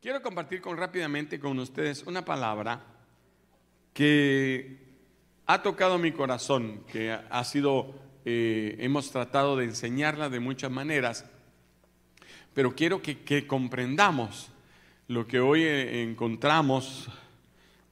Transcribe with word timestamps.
Quiero 0.00 0.22
compartir 0.22 0.60
con, 0.60 0.76
rápidamente 0.76 1.40
con 1.40 1.58
ustedes 1.58 2.04
una 2.06 2.24
palabra 2.24 2.80
que 3.92 4.78
ha 5.46 5.62
tocado 5.62 5.98
mi 5.98 6.12
corazón, 6.12 6.84
que 6.86 7.10
ha 7.10 7.44
sido, 7.44 7.94
eh, 8.24 8.76
hemos 8.78 9.10
tratado 9.10 9.56
de 9.56 9.64
enseñarla 9.64 10.28
de 10.28 10.38
muchas 10.38 10.70
maneras, 10.70 11.24
pero 12.54 12.76
quiero 12.76 13.02
que, 13.02 13.46
comprendamos 13.48 14.50
lo 15.08 15.26
que 15.26 15.40
hoy 15.40 15.62
eh, 15.64 16.02
encontramos 16.02 17.08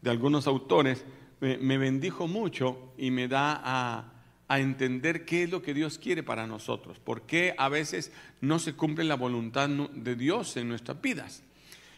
de 0.02 0.10
algunos 0.10 0.46
autores, 0.46 1.04
me 1.40 1.78
bendijo 1.78 2.28
mucho 2.28 2.92
y 2.96 3.10
me 3.10 3.26
da 3.26 3.60
a 3.64 4.15
a 4.48 4.60
entender 4.60 5.24
qué 5.24 5.44
es 5.44 5.50
lo 5.50 5.62
que 5.62 5.74
Dios 5.74 5.98
quiere 5.98 6.22
para 6.22 6.46
nosotros, 6.46 6.98
por 6.98 7.22
qué 7.22 7.54
a 7.58 7.68
veces 7.68 8.12
no 8.40 8.58
se 8.58 8.74
cumple 8.74 9.04
la 9.04 9.16
voluntad 9.16 9.68
de 9.68 10.14
Dios 10.14 10.56
en 10.56 10.68
nuestras 10.68 11.00
vidas. 11.00 11.42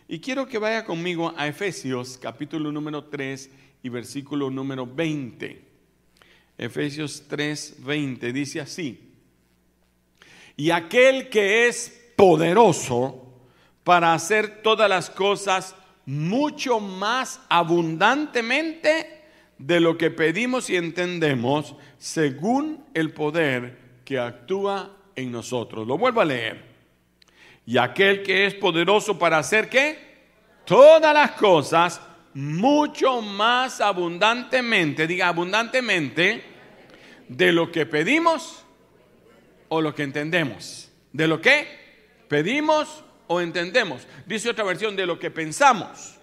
Y 0.09 0.21
quiero 0.21 0.47
que 0.47 0.59
vaya 0.59 0.85
conmigo 0.85 1.35
a 1.37 1.47
Efesios 1.47 2.19
capítulo 2.19 2.73
número 2.73 3.05
3 3.05 3.51
y 3.83 3.89
versículo 3.91 4.51
número 4.51 4.87
20. 4.87 5.63
Efesios 6.57 7.25
3, 7.29 7.77
20 7.85 8.33
dice 8.33 8.61
así, 8.61 9.09
y 10.57 10.71
aquel 10.71 11.29
que 11.29 11.69
es 11.69 12.11
poderoso 12.17 13.33
para 13.85 14.13
hacer 14.13 14.61
todas 14.63 14.89
las 14.89 15.09
cosas 15.09 15.77
mucho 16.05 16.81
más 16.81 17.41
abundantemente 17.49 19.18
de 19.59 19.81
lo 19.81 19.99
que 19.99 20.11
pedimos 20.11 20.71
y 20.71 20.77
entendemos 20.77 21.75
según 21.99 22.85
el 22.95 23.13
poder 23.13 23.79
que 24.05 24.19
actúa 24.19 24.97
en 25.17 25.33
nosotros. 25.33 25.87
Lo 25.87 25.99
vuelvo 25.99 26.21
a 26.21 26.25
leer. 26.25 26.65
Y 27.67 27.77
aquel 27.77 28.23
que 28.23 28.47
es 28.47 28.55
poderoso 28.55 29.19
para 29.19 29.39
hacer 29.39 29.69
qué? 29.69 30.09
Todas 30.65 31.13
las 31.13 31.33
cosas 31.33 32.01
mucho 32.35 33.21
más 33.21 33.81
abundantemente, 33.81 35.07
diga 35.07 35.29
abundantemente, 35.29 36.43
de 37.29 37.53
lo 37.53 37.71
que 37.71 37.85
pedimos 37.85 38.65
o 39.69 39.81
lo 39.81 39.95
que 39.95 40.05
entendemos. 40.05 40.91
¿De 41.13 41.27
lo 41.27 41.41
que 41.41 41.67
pedimos 42.29 43.05
o 43.27 43.41
entendemos? 43.41 44.07
Dice 44.27 44.51
otra 44.51 44.65
versión, 44.65 44.97
de 44.97 45.07
lo 45.07 45.19
que 45.19 45.31
pensamos. 45.31 46.18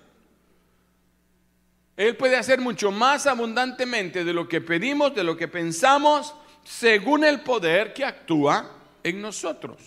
Él 1.97 2.17
puede 2.17 2.35
hacer 2.35 2.59
mucho 2.59 2.91
más 2.91 3.25
abundantemente 3.25 4.25
de 4.25 4.33
lo 4.33 4.49
que 4.49 4.59
pedimos, 4.59 5.15
de 5.15 5.23
lo 5.23 5.37
que 5.37 5.47
pensamos, 5.47 6.35
según 6.63 7.23
el 7.23 7.41
poder 7.41 7.93
que 7.93 8.03
actúa 8.03 8.69
en 9.03 9.21
nosotros. 9.21 9.81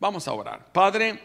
Vamos 0.00 0.26
a 0.28 0.32
orar. 0.32 0.72
Padre, 0.72 1.20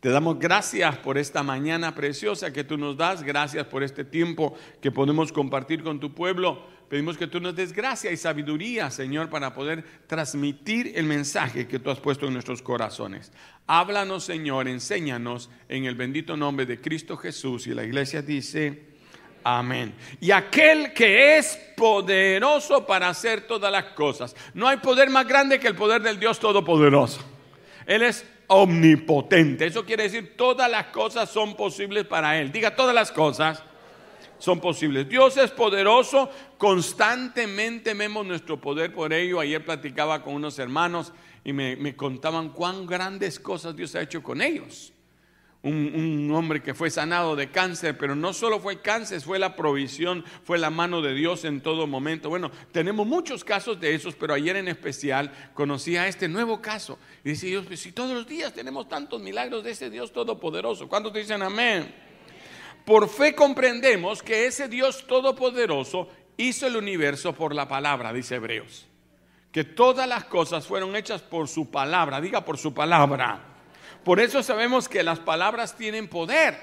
te 0.00 0.10
damos 0.10 0.38
gracias 0.38 0.98
por 0.98 1.16
esta 1.16 1.42
mañana 1.42 1.94
preciosa 1.94 2.52
que 2.52 2.64
tú 2.64 2.76
nos 2.76 2.98
das, 2.98 3.22
gracias 3.22 3.66
por 3.66 3.82
este 3.82 4.04
tiempo 4.04 4.54
que 4.82 4.92
podemos 4.92 5.32
compartir 5.32 5.82
con 5.82 6.00
tu 6.00 6.14
pueblo. 6.14 6.76
Pedimos 6.90 7.16
que 7.16 7.26
tú 7.26 7.40
nos 7.40 7.56
des 7.56 7.72
gracia 7.72 8.12
y 8.12 8.16
sabiduría, 8.16 8.90
Señor, 8.90 9.30
para 9.30 9.54
poder 9.54 9.84
transmitir 10.06 10.92
el 10.96 11.06
mensaje 11.06 11.66
que 11.66 11.78
tú 11.78 11.90
has 11.90 11.98
puesto 11.98 12.26
en 12.26 12.34
nuestros 12.34 12.60
corazones. 12.62 13.32
Háblanos, 13.66 14.24
Señor, 14.24 14.68
enséñanos 14.68 15.50
en 15.68 15.86
el 15.86 15.94
bendito 15.94 16.36
nombre 16.36 16.66
de 16.66 16.80
Cristo 16.80 17.16
Jesús. 17.16 17.66
Y 17.66 17.72
la 17.72 17.84
iglesia 17.84 18.20
dice... 18.20 18.95
Amén. 19.48 19.94
Y 20.20 20.32
aquel 20.32 20.92
que 20.92 21.38
es 21.38 21.56
poderoso 21.76 22.84
para 22.84 23.08
hacer 23.08 23.46
todas 23.46 23.70
las 23.70 23.84
cosas. 23.92 24.34
No 24.54 24.66
hay 24.66 24.78
poder 24.78 25.08
más 25.08 25.24
grande 25.24 25.60
que 25.60 25.68
el 25.68 25.76
poder 25.76 26.02
del 26.02 26.18
Dios 26.18 26.40
Todopoderoso. 26.40 27.20
Él 27.86 28.02
es 28.02 28.26
omnipotente. 28.48 29.66
Eso 29.66 29.84
quiere 29.84 30.02
decir 30.02 30.36
todas 30.36 30.68
las 30.68 30.86
cosas 30.86 31.30
son 31.30 31.54
posibles 31.54 32.04
para 32.06 32.40
Él. 32.40 32.50
Diga 32.50 32.74
todas 32.74 32.92
las 32.92 33.12
cosas 33.12 33.62
son 34.40 34.58
posibles. 34.58 35.08
Dios 35.08 35.36
es 35.36 35.52
poderoso, 35.52 36.28
constantemente 36.58 37.94
vemos 37.94 38.26
nuestro 38.26 38.60
poder 38.60 38.92
por 38.92 39.12
ello. 39.12 39.38
Ayer 39.38 39.64
platicaba 39.64 40.24
con 40.24 40.34
unos 40.34 40.58
hermanos 40.58 41.12
y 41.44 41.52
me, 41.52 41.76
me 41.76 41.94
contaban 41.94 42.48
cuán 42.48 42.84
grandes 42.84 43.38
cosas 43.38 43.76
Dios 43.76 43.94
ha 43.94 44.02
hecho 44.02 44.24
con 44.24 44.42
ellos 44.42 44.92
un, 45.66 46.30
hombre 46.32 46.62
que 46.62 46.74
fue 46.74 46.90
sanado 46.90 47.34
de 47.34 47.50
cáncer, 47.50 47.96
pero 47.98 48.14
no 48.14 48.32
solo 48.32 48.60
fue 48.60 48.80
cáncer, 48.80 49.20
fue 49.20 49.38
la 49.38 49.56
provisión, 49.56 50.24
fue 50.44 50.58
la 50.58 50.70
mano 50.70 51.02
de 51.02 51.14
Dios 51.14 51.44
en 51.44 51.60
todo 51.60 51.86
momento. 51.86 52.28
Bueno, 52.28 52.50
tenemos 52.72 53.06
muchos 53.06 53.44
casos 53.44 53.80
de 53.80 53.94
esos, 53.94 54.14
pero 54.14 54.34
ayer 54.34 54.56
en 54.56 54.68
especial 54.68 55.32
conocí 55.54 55.96
a 55.96 56.06
este 56.06 56.28
nuevo 56.28 56.60
caso. 56.60 56.98
Y 57.24 57.30
dice 57.30 57.46
Dios, 57.46 57.66
pues 57.66 57.80
si 57.80 57.92
todos 57.92 58.12
los 58.12 58.26
días 58.26 58.52
tenemos 58.52 58.88
tantos 58.88 59.20
milagros 59.20 59.64
de 59.64 59.72
ese 59.72 59.90
Dios 59.90 60.12
todopoderoso, 60.12 60.88
¿cuántos 60.88 61.12
dicen 61.12 61.42
amén? 61.42 61.94
Por 62.84 63.08
fe 63.08 63.34
comprendemos 63.34 64.22
que 64.22 64.46
ese 64.46 64.68
Dios 64.68 65.06
todopoderoso 65.06 66.08
hizo 66.36 66.66
el 66.66 66.76
universo 66.76 67.32
por 67.32 67.54
la 67.54 67.66
palabra, 67.66 68.12
dice 68.12 68.36
Hebreos. 68.36 68.86
Que 69.50 69.64
todas 69.64 70.06
las 70.06 70.26
cosas 70.26 70.66
fueron 70.66 70.94
hechas 70.94 71.22
por 71.22 71.48
su 71.48 71.70
palabra, 71.70 72.20
diga 72.20 72.44
por 72.44 72.58
su 72.58 72.74
palabra. 72.74 73.55
Por 74.06 74.20
eso 74.20 74.40
sabemos 74.40 74.88
que 74.88 75.02
las 75.02 75.18
palabras 75.18 75.76
tienen 75.76 76.06
poder. 76.06 76.56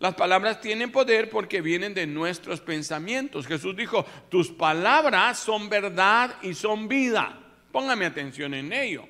Las 0.00 0.16
palabras 0.16 0.60
tienen 0.60 0.90
poder 0.90 1.30
porque 1.30 1.60
vienen 1.60 1.94
de 1.94 2.08
nuestros 2.08 2.60
pensamientos. 2.60 3.46
Jesús 3.46 3.76
dijo, 3.76 4.04
tus 4.28 4.50
palabras 4.50 5.38
son 5.38 5.68
verdad 5.68 6.34
y 6.42 6.54
son 6.54 6.88
vida. 6.88 7.38
Póngame 7.70 8.04
atención 8.04 8.52
en 8.54 8.72
ello. 8.72 9.06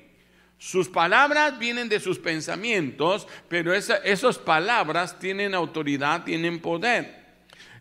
Sus 0.59 0.87
palabras 0.87 1.57
vienen 1.57 1.89
de 1.89 1.99
sus 1.99 2.19
pensamientos, 2.19 3.27
pero 3.47 3.73
esas 3.73 4.37
palabras 4.37 5.17
tienen 5.17 5.55
autoridad, 5.55 6.23
tienen 6.23 6.59
poder. 6.59 7.23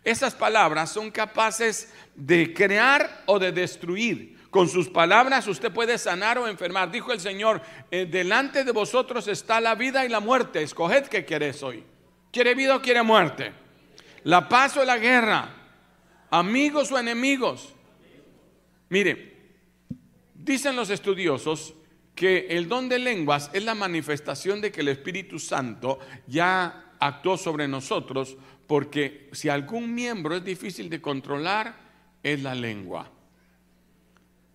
Esas 0.03 0.35
palabras 0.35 0.91
son 0.91 1.11
capaces 1.11 1.93
de 2.15 2.55
crear 2.55 3.25
o 3.27 3.39
de 3.39 3.53
destruir. 3.53 4.40
Con 4.51 4.69
sus 4.69 4.89
palabras 4.89 5.47
usted 5.47 5.73
puede 5.73 5.97
sanar 5.97 6.37
o 6.39 6.49
enfermar. 6.49 6.91
Dijo 6.91 7.13
el 7.13 7.21
Señor, 7.21 7.63
eh, 7.91 8.07
delante 8.07 8.65
de 8.65 8.73
vosotros 8.73 9.29
está 9.29 9.61
la 9.61 9.77
vida 9.77 10.05
y 10.05 10.09
la 10.09 10.19
muerte. 10.19 10.63
Escoged 10.63 11.07
qué 11.07 11.25
queréis 11.25 11.63
hoy. 11.63 11.85
¿Quiere 12.33 12.55
vida 12.55 12.77
o 12.77 12.83
quiere 12.83 13.03
muerte? 13.03 13.53
La 14.25 14.49
paz 14.49 14.77
o 14.77 14.85
la 14.85 14.99
guerra. 14.99 15.55
Amigos 16.31 16.91
o 16.91 16.99
enemigos. 16.99 17.75
Mire, 18.89 19.37
dicen 20.35 20.75
los 20.75 20.91
estudiosos 20.91 21.75
que 22.17 22.49
el 22.51 22.69
don 22.69 22.89
de 22.89 22.99
lenguas 22.99 23.51
es 23.53 23.65
la 23.65 23.77
manifestación 23.77 24.61
de 24.61 24.73
que 24.73 24.81
el 24.81 24.89
Espíritu 24.89 25.39
Santo 25.39 26.01
ya 26.27 26.95
actuó 26.99 27.37
sobre 27.39 27.69
nosotros, 27.69 28.37
porque 28.67 29.29
si 29.33 29.49
algún 29.49 29.95
miembro 29.95 30.37
es 30.37 30.45
difícil 30.45 30.91
de 30.91 31.01
controlar, 31.01 31.77
es 32.23 32.43
la 32.43 32.55
lengua. 32.55 33.11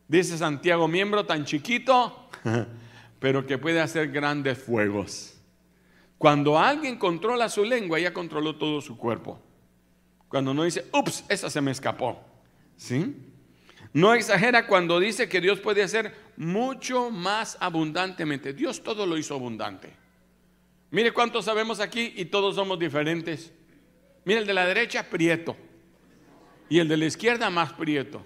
Dice 0.08 0.38
Santiago, 0.38 0.88
miembro 0.88 1.26
tan 1.26 1.46
chiquito, 1.46 2.30
pero 3.20 3.46
que 3.46 3.58
puede 3.58 3.82
hacer 3.82 4.12
grandes 4.12 4.58
fuegos. 4.58 5.34
Cuando 6.18 6.60
alguien 6.60 6.98
controla 6.98 7.50
su 7.50 7.64
lengua, 7.64 8.00
ya 8.00 8.14
controló 8.14 8.56
todo 8.56 8.82
su 8.82 8.98
cuerpo. 8.98 9.40
Cuando 10.30 10.54
no 10.54 10.64
dice, 10.64 10.86
ups, 10.94 11.26
esa 11.28 11.50
se 11.50 11.62
me 11.62 11.72
escapó. 11.72 12.24
¿Sí? 12.78 13.16
No 13.94 14.14
exagera 14.14 14.68
cuando 14.68 15.00
dice 15.00 15.30
que 15.30 15.42
Dios 15.42 15.60
puede 15.60 15.82
hacer 15.82 16.14
mucho 16.38 17.10
más 17.10 17.58
abundantemente. 17.60 18.54
Dios 18.54 18.84
todo 18.84 19.06
lo 19.06 19.18
hizo 19.18 19.34
abundante. 19.34 19.92
Mire 20.92 21.14
cuántos 21.14 21.46
sabemos 21.46 21.80
aquí 21.80 22.14
y 22.16 22.26
todos 22.26 22.56
somos 22.56 22.78
diferentes. 22.78 23.52
Mire 24.24 24.42
el 24.42 24.48
de 24.48 24.54
la 24.54 24.66
derecha, 24.66 25.04
prieto. 25.10 25.56
Y 26.70 26.80
el 26.80 26.88
de 26.88 26.98
la 26.98 27.06
izquierda, 27.06 27.50
más 27.50 27.74
prieto 27.74 28.24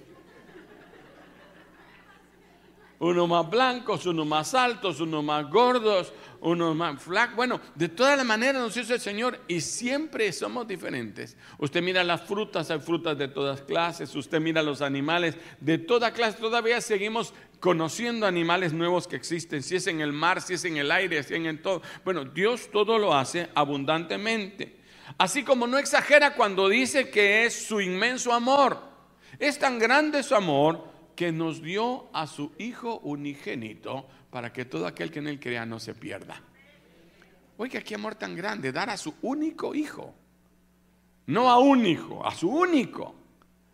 uno 3.00 3.28
más 3.28 3.50
blancos, 3.50 4.06
uno 4.06 4.26
más 4.26 4.54
altos, 4.54 5.00
uno 5.00 5.24
más 5.24 5.50
gordos, 5.50 6.14
uno 6.42 6.74
más 6.76 7.02
flacos. 7.02 7.36
Bueno, 7.36 7.62
de 7.76 7.88
todas 7.88 8.18
las 8.18 8.26
maneras 8.26 8.62
nos 8.62 8.76
hizo 8.76 8.94
el 8.94 9.00
Señor 9.00 9.40
y 9.47 9.62
siempre 9.62 10.32
somos 10.34 10.68
diferentes. 10.68 11.38
Usted 11.58 11.82
mira 11.82 12.03
las 12.03 12.22
frutas, 12.22 12.70
hay 12.70 12.79
frutas 12.79 13.18
de 13.18 13.29
todas 13.29 13.62
clases, 13.62 14.14
usted 14.16 14.41
mira 14.41 14.62
los 14.62 14.82
animales 14.82 15.38
de 15.62 15.78
toda 15.78 16.12
clase, 16.12 16.38
todavía 16.38 16.82
seguimos 16.82 17.34
conociendo 17.62 18.26
animales 18.26 18.73
nuevos 18.73 19.08
que 19.08 19.16
existen, 19.16 19.64
si 19.64 19.78
es 19.78 19.88
en 19.88 20.02
el 20.02 20.12
mar, 20.12 20.41
si 20.41 20.53
es 20.53 20.66
en 20.66 20.78
el 20.78 20.91
aire, 20.91 21.23
si 21.23 21.35
es 21.35 21.46
en 21.46 21.62
todo. 21.62 21.82
Bueno, 22.03 22.26
Dios 22.26 22.70
todo 22.72 23.00
lo 23.00 23.16
hace 23.16 23.50
abundantemente. 23.56 24.78
Así 25.18 25.44
como 25.44 25.68
no 25.68 25.78
exagera 25.78 26.35
cuando 26.35 26.68
dice 26.68 27.09
que 27.09 27.46
es 27.46 27.66
su 27.66 27.79
inmenso 27.79 28.34
amor. 28.34 28.78
Es 29.40 29.58
tan 29.58 29.79
grande 29.79 30.22
su 30.22 30.35
amor 30.35 30.89
que 31.20 31.34
nos 31.34 31.62
dio 31.62 32.08
a 32.14 32.28
su 32.28 32.54
Hijo 32.60 33.00
unigénito 33.00 34.08
para 34.32 34.54
que 34.54 34.64
todo 34.64 34.88
aquel 34.88 35.12
que 35.12 35.20
en 35.20 35.28
él 35.28 35.38
crea 35.38 35.66
no 35.66 35.78
se 35.78 35.94
pierda. 35.94 36.42
Oiga, 37.58 37.82
qué 37.82 37.96
amor 37.96 38.16
tan 38.16 38.38
grande, 38.38 38.72
dar 38.72 38.90
a 38.90 38.96
su 38.96 39.14
único 39.24 39.76
hijo. 39.76 40.16
No 41.26 41.52
a 41.52 41.60
un 41.60 41.86
hijo, 41.86 42.26
a 42.26 42.34
su 42.34 42.50
único. 42.50 43.16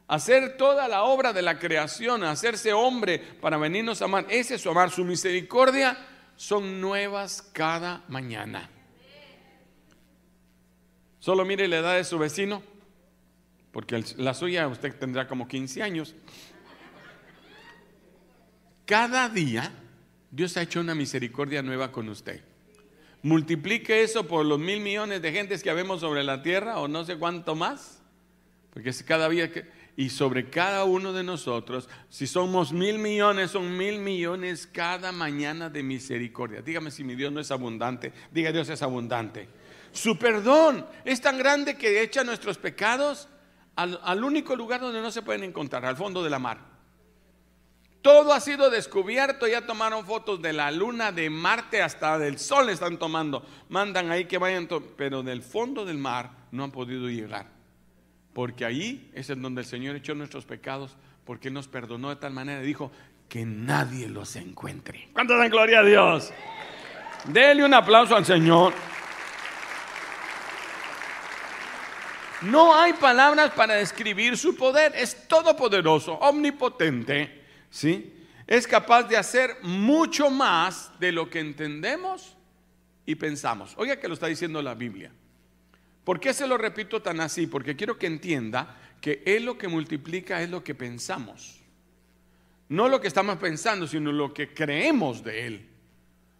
Hacer 0.08 0.58
toda 0.58 0.88
la 0.88 1.04
obra 1.04 1.34
de 1.34 1.44
la 1.44 1.60
creación, 1.60 2.24
hacerse 2.24 2.74
hombre 2.74 3.20
para 3.20 3.58
venirnos 3.58 4.02
a 4.02 4.06
amar. 4.06 4.26
Ese 4.28 4.56
es 4.56 4.62
su 4.62 4.72
amar, 4.72 4.90
su 4.90 5.06
misericordia 5.06 5.96
son 6.36 6.82
nuevas 6.82 7.44
cada 7.54 8.06
mañana. 8.08 8.72
Solo 11.20 11.46
mire 11.46 11.68
la 11.68 11.78
edad 11.78 11.96
de 11.96 12.06
su 12.06 12.18
vecino, 12.18 12.64
porque 13.72 14.04
la 14.18 14.34
suya 14.34 14.68
usted 14.68 14.98
tendrá 14.98 15.28
como 15.28 15.48
15 15.48 15.84
años. 15.84 16.16
Cada 18.86 19.30
día 19.30 19.72
Dios 20.30 20.56
ha 20.58 20.62
hecho 20.62 20.80
una 20.80 20.94
misericordia 20.94 21.62
nueva 21.64 21.92
con 21.92 22.08
usted. 22.10 22.42
Multiplique 23.24 24.04
eso 24.04 24.28
por 24.28 24.46
los 24.46 24.60
mil 24.60 24.82
millones 24.82 25.22
de 25.22 25.32
gentes 25.32 25.64
que 25.64 25.72
habemos 25.72 26.02
sobre 26.02 26.24
la 26.24 26.44
tierra 26.44 26.78
o 26.78 26.88
no 26.88 27.04
sé 27.04 27.18
cuánto 27.18 27.56
más. 27.56 28.02
Porque 28.72 28.94
cada 29.06 29.28
día 29.30 29.52
que... 29.52 29.66
Y 29.98 30.10
sobre 30.10 30.50
cada 30.50 30.84
uno 30.84 31.14
de 31.14 31.24
nosotros, 31.24 31.88
si 32.10 32.28
somos 32.28 32.74
mil 32.74 33.00
millones, 33.00 33.52
son 33.52 33.78
mil 33.78 34.00
millones 34.00 34.68
cada 34.68 35.14
mañana 35.14 35.70
de 35.70 35.84
misericordia. 35.84 36.62
Dígame 36.62 36.92
si 36.92 37.06
mi 37.06 37.16
Dios 37.16 37.32
no 37.32 37.40
es 37.40 37.50
abundante. 37.50 38.12
Diga 38.30 38.52
Dios 38.52 38.68
es 38.68 38.82
abundante. 38.82 39.48
Su 39.94 40.20
perdón 40.20 40.86
es 41.06 41.22
tan 41.22 41.38
grande 41.38 41.78
que 41.78 42.02
echa 42.02 42.26
nuestros 42.26 42.58
pecados 42.58 43.30
al 43.76 44.24
único 44.24 44.56
lugar 44.58 44.82
donde 44.82 45.02
no 45.02 45.12
se 45.12 45.22
pueden 45.22 45.46
encontrar, 45.46 45.86
al 45.86 45.96
fondo 45.96 46.22
de 46.22 46.30
la 46.30 46.40
mar. 46.40 46.75
Todo 48.06 48.34
ha 48.34 48.40
sido 48.40 48.70
descubierto, 48.70 49.48
ya 49.48 49.66
tomaron 49.66 50.06
fotos 50.06 50.40
de 50.40 50.54
la 50.54 50.70
luna, 50.70 51.12
de 51.12 51.28
Marte, 51.32 51.82
hasta 51.82 52.20
del 52.20 52.38
sol 52.38 52.70
están 52.70 53.00
tomando. 53.00 53.44
Mandan 53.68 54.12
ahí 54.12 54.26
que 54.26 54.38
vayan, 54.38 54.70
pero 54.96 55.24
del 55.24 55.42
fondo 55.42 55.86
del 55.86 55.98
mar 55.98 56.30
no 56.52 56.66
han 56.66 56.70
podido 56.70 57.10
llegar. 57.10 57.48
Porque 58.32 58.64
ahí 58.64 59.10
es 59.16 59.32
en 59.32 59.42
donde 59.42 59.62
el 59.62 59.68
Señor 59.68 59.96
echó 59.96 60.14
nuestros 60.14 60.46
pecados, 60.46 60.96
porque 61.26 61.50
nos 61.50 61.68
perdonó 61.68 62.10
de 62.10 62.18
tal 62.18 62.32
manera 62.32 62.62
y 62.62 62.68
dijo 62.68 62.92
que 63.28 63.44
nadie 63.44 64.08
los 64.08 64.36
encuentre. 64.36 65.10
¿Cuánto 65.12 65.36
dan 65.36 65.50
gloria 65.50 65.80
a 65.80 65.84
Dios? 65.84 66.32
Dele 67.24 67.66
un 67.66 67.74
aplauso 67.74 68.16
al 68.16 68.26
Señor. 68.28 68.72
No 72.44 72.80
hay 72.80 72.94
palabras 72.94 73.50
para 73.54 73.74
describir 73.74 74.38
su 74.38 74.56
poder. 74.56 74.94
Es 74.96 75.28
todopoderoso, 75.28 76.14
omnipotente 76.14 77.45
¿sí? 77.70 78.14
Es 78.48 78.68
capaz 78.68 79.04
de 79.04 79.18
hacer 79.18 79.58
mucho 79.64 80.30
más 80.30 80.92
de 81.00 81.12
lo 81.12 81.30
que 81.30 81.40
entendemos 81.40 82.36
y 83.06 83.16
pensamos. 83.16 83.74
Oiga 83.78 84.00
que 84.00 84.08
lo 84.08 84.14
está 84.14 84.28
diciendo 84.28 84.62
la 84.62 84.76
Biblia. 84.76 85.12
¿Por 86.04 86.20
qué 86.20 86.34
se 86.34 86.48
lo 86.48 86.58
repito 86.58 87.02
tan 87.02 87.20
así? 87.20 87.48
Porque 87.48 87.76
quiero 87.76 87.98
que 87.98 88.06
entienda 88.06 88.78
que 89.02 89.24
Él 89.26 89.46
lo 89.46 89.58
que 89.58 89.68
multiplica 89.68 90.42
es 90.42 90.50
lo 90.50 90.64
que 90.64 90.76
pensamos. 90.76 91.62
No 92.70 92.88
lo 92.88 93.02
que 93.02 93.08
estamos 93.08 93.38
pensando, 93.38 93.88
sino 93.88 94.12
lo 94.12 94.34
que 94.34 94.54
creemos 94.54 95.24
de 95.24 95.48
Él. 95.48 95.70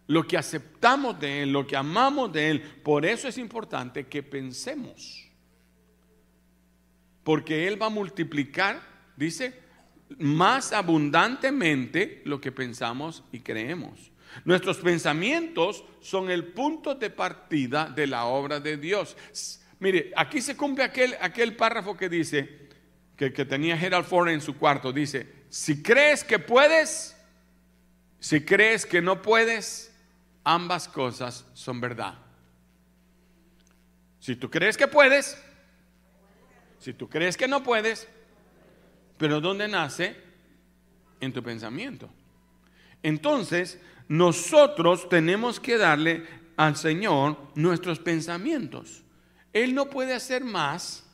Lo 0.08 0.26
que 0.26 0.38
aceptamos 0.38 1.18
de 1.18 1.42
Él, 1.42 1.52
lo 1.52 1.66
que 1.66 1.76
amamos 1.76 2.32
de 2.32 2.50
Él. 2.50 2.62
Por 2.62 3.04
eso 3.04 3.26
es 3.26 3.38
importante 3.38 4.06
que 4.06 4.22
pensemos. 4.22 5.28
Porque 7.24 7.66
Él 7.66 7.80
va 7.80 7.86
a 7.86 7.90
multiplicar, 7.90 8.80
dice, 9.16 9.65
más 10.18 10.72
abundantemente 10.72 12.22
lo 12.24 12.40
que 12.40 12.52
pensamos 12.52 13.24
y 13.32 13.40
creemos. 13.40 14.12
Nuestros 14.44 14.78
pensamientos 14.78 15.84
son 16.00 16.30
el 16.30 16.46
punto 16.52 16.94
de 16.94 17.10
partida 17.10 17.86
de 17.86 18.06
la 18.06 18.26
obra 18.26 18.60
de 18.60 18.76
Dios. 18.76 19.16
Mire, 19.78 20.12
aquí 20.16 20.40
se 20.40 20.56
cumple 20.56 20.84
aquel, 20.84 21.16
aquel 21.20 21.56
párrafo 21.56 21.96
que 21.96 22.08
dice, 22.08 22.68
que, 23.16 23.32
que 23.32 23.44
tenía 23.44 23.76
Gerald 23.76 24.06
Ford 24.06 24.28
en 24.28 24.40
su 24.40 24.56
cuarto, 24.56 24.92
dice, 24.92 25.46
si 25.48 25.82
crees 25.82 26.22
que 26.22 26.38
puedes, 26.38 27.16
si 28.20 28.44
crees 28.44 28.84
que 28.84 29.00
no 29.00 29.22
puedes, 29.22 29.94
ambas 30.44 30.88
cosas 30.88 31.46
son 31.54 31.80
verdad. 31.80 32.14
Si 34.20 34.36
tú 34.36 34.50
crees 34.50 34.76
que 34.76 34.88
puedes, 34.88 35.40
si 36.78 36.92
tú 36.92 37.08
crees 37.08 37.36
que 37.36 37.48
no 37.48 37.62
puedes, 37.62 38.08
pero 39.18 39.40
¿dónde 39.40 39.68
nace? 39.68 40.16
En 41.20 41.32
tu 41.32 41.42
pensamiento. 41.42 42.08
Entonces, 43.02 43.80
nosotros 44.08 45.08
tenemos 45.08 45.60
que 45.60 45.78
darle 45.78 46.24
al 46.56 46.76
Señor 46.76 47.36
nuestros 47.54 47.98
pensamientos. 47.98 49.02
Él 49.52 49.74
no 49.74 49.88
puede 49.88 50.14
hacer 50.14 50.44
más 50.44 51.04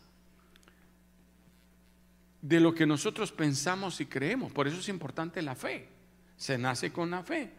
de 2.40 2.60
lo 2.60 2.74
que 2.74 2.86
nosotros 2.86 3.30
pensamos 3.30 4.00
y 4.00 4.06
creemos. 4.06 4.52
Por 4.52 4.66
eso 4.66 4.78
es 4.78 4.88
importante 4.88 5.40
la 5.42 5.54
fe. 5.54 5.88
Se 6.36 6.58
nace 6.58 6.92
con 6.92 7.10
la 7.10 7.22
fe. 7.22 7.50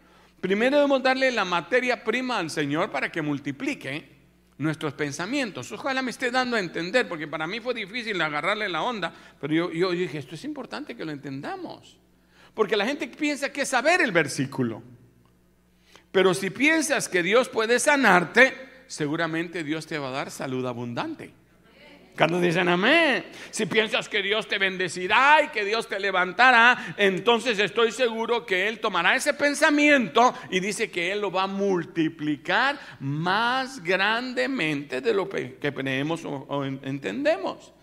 Primero 0.42 0.76
debemos 0.76 1.02
darle 1.02 1.32
la 1.32 1.46
materia 1.46 2.04
prima 2.04 2.38
al 2.38 2.50
Señor 2.50 2.92
para 2.92 3.10
que 3.10 3.22
multiplique 3.22 4.13
nuestros 4.58 4.94
pensamientos. 4.94 5.72
Ojalá 5.72 6.02
me 6.02 6.12
esté 6.12 6.32
dando 6.32 6.56
a 6.56 6.60
entender, 6.60 7.08
porque 7.08 7.28
para 7.28 7.48
mí 7.48 7.60
fue 7.60 7.74
difícil 7.74 8.22
agarrarle 8.22 8.70
la 8.70 8.84
onda, 8.84 9.14
pero 9.40 9.54
yo, 9.54 9.72
yo 9.72 9.92
dije, 9.92 10.18
esto 10.18 10.36
es 10.36 10.44
importante 10.44 10.96
que 10.96 11.06
lo 11.06 11.12
entendamos. 11.12 11.98
Porque 12.54 12.78
la 12.78 12.86
gente 12.86 13.08
piensa 13.08 13.52
que 13.52 13.62
es 13.62 13.70
saber 13.70 14.02
el 14.02 14.12
versículo. 14.12 14.84
Pero 16.12 16.34
si 16.34 16.52
piensas 16.52 17.10
que 17.10 17.24
Dios 17.24 17.50
puede 17.50 17.80
sanarte, 17.80 18.54
seguramente 18.88 19.64
Dios 19.64 19.88
te 19.88 19.98
va 19.98 20.10
a 20.10 20.12
dar 20.12 20.32
salud 20.32 20.66
abundante. 20.66 21.34
Cuando 22.16 22.40
dicen 22.40 22.70
amén, 22.70 23.26
si 23.50 23.66
piensas 23.66 24.08
que 24.08 24.22
Dios 24.22 24.48
te 24.48 24.60
bendecirá 24.60 25.42
y 25.44 25.48
que 25.48 25.66
Dios 25.66 25.90
te 25.90 26.00
levantará, 26.00 26.94
entonces 26.96 27.58
estoy 27.58 27.92
seguro 27.92 28.46
que 28.46 28.68
Él 28.68 28.80
tomará 28.80 29.16
ese 29.16 29.34
pensamiento 29.34 30.34
y 30.52 30.60
dice 30.60 30.92
que 30.92 31.12
Él 31.12 31.22
lo 31.22 31.32
va 31.32 31.44
a 31.44 31.48
multiplicar 31.48 32.80
más 33.00 33.82
grandemente 33.82 35.02
de 35.02 35.14
lo 35.14 35.28
que 35.28 35.58
creemos 35.60 36.24
o 36.26 36.64
entendemos. 36.64 37.74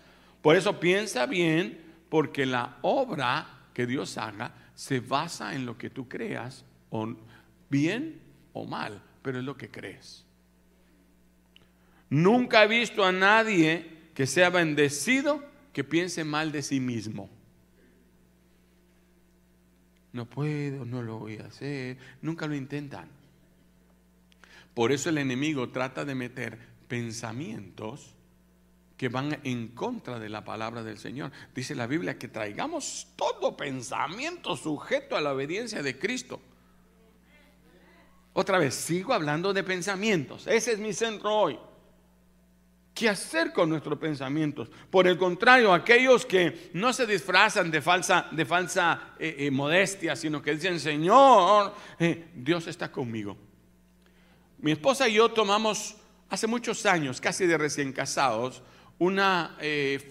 Por 0.41 0.55
eso 0.55 0.79
piensa 0.79 1.25
bien, 1.25 1.81
porque 2.07 2.45
la 2.45 2.77
obra 2.81 3.47
que 3.73 3.85
Dios 3.85 4.17
haga 4.17 4.53
se 4.75 5.01
basa 5.01 5.53
en 5.55 5.65
lo 5.65 5.77
que 5.77 5.89
tú 5.89 6.07
creas, 6.07 6.63
bien 7.69 8.21
o 8.53 8.65
mal, 8.65 9.01
pero 9.21 9.39
es 9.39 9.43
lo 9.43 9.57
que 9.57 9.69
crees. 9.69 10.25
Nunca 12.09 12.63
he 12.63 12.67
visto 12.67 13.03
a 13.03 13.11
nadie 13.11 14.00
que 14.21 14.27
sea 14.27 14.51
bendecido 14.51 15.43
que 15.73 15.83
piense 15.83 16.23
mal 16.23 16.51
de 16.51 16.61
sí 16.61 16.79
mismo. 16.79 17.27
No 20.13 20.29
puedo, 20.29 20.85
no 20.85 21.01
lo 21.01 21.17
voy 21.17 21.37
a 21.37 21.47
hacer, 21.47 21.97
nunca 22.21 22.45
lo 22.45 22.53
intentan. 22.53 23.09
Por 24.75 24.91
eso 24.91 25.09
el 25.09 25.17
enemigo 25.17 25.69
trata 25.69 26.05
de 26.05 26.13
meter 26.13 26.59
pensamientos 26.87 28.13
que 28.95 29.09
van 29.09 29.39
en 29.43 29.69
contra 29.69 30.19
de 30.19 30.29
la 30.29 30.45
palabra 30.45 30.83
del 30.83 30.99
Señor. 30.99 31.31
Dice 31.55 31.73
la 31.73 31.87
Biblia 31.87 32.19
que 32.19 32.27
traigamos 32.27 33.07
todo 33.15 33.57
pensamiento 33.57 34.55
sujeto 34.55 35.17
a 35.17 35.21
la 35.21 35.33
obediencia 35.33 35.81
de 35.81 35.97
Cristo. 35.97 36.39
Otra 38.33 38.59
vez, 38.59 38.75
sigo 38.75 39.15
hablando 39.15 39.51
de 39.51 39.63
pensamientos. 39.63 40.45
Ese 40.45 40.73
es 40.73 40.77
mi 40.77 40.93
centro 40.93 41.35
hoy. 41.35 41.57
¿Qué 43.01 43.09
hacer 43.09 43.51
con 43.51 43.67
nuestros 43.67 43.97
pensamientos? 43.97 44.69
Por 44.91 45.07
el 45.07 45.17
contrario, 45.17 45.73
aquellos 45.73 46.23
que 46.23 46.69
no 46.75 46.93
se 46.93 47.07
disfrazan 47.07 47.71
de 47.71 47.81
falsa, 47.81 48.27
de 48.29 48.45
falsa 48.45 49.15
eh, 49.17 49.37
eh, 49.39 49.49
modestia, 49.49 50.15
sino 50.15 50.39
que 50.39 50.53
dicen, 50.53 50.79
Señor, 50.79 51.73
eh, 51.97 52.29
Dios 52.35 52.67
está 52.67 52.91
conmigo. 52.91 53.35
Mi 54.59 54.73
esposa 54.73 55.09
y 55.09 55.13
yo 55.13 55.29
tomamos 55.29 55.95
hace 56.29 56.45
muchos 56.45 56.85
años, 56.85 57.19
casi 57.19 57.47
de 57.47 57.57
recién 57.57 57.91
casados, 57.91 58.61
una 58.99 59.57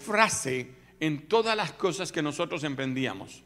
frase 0.01 0.75
en 0.99 1.29
todas 1.29 1.57
las 1.57 1.71
cosas 1.71 2.11
que 2.11 2.23
nosotros 2.23 2.65
emprendíamos. 2.65 3.45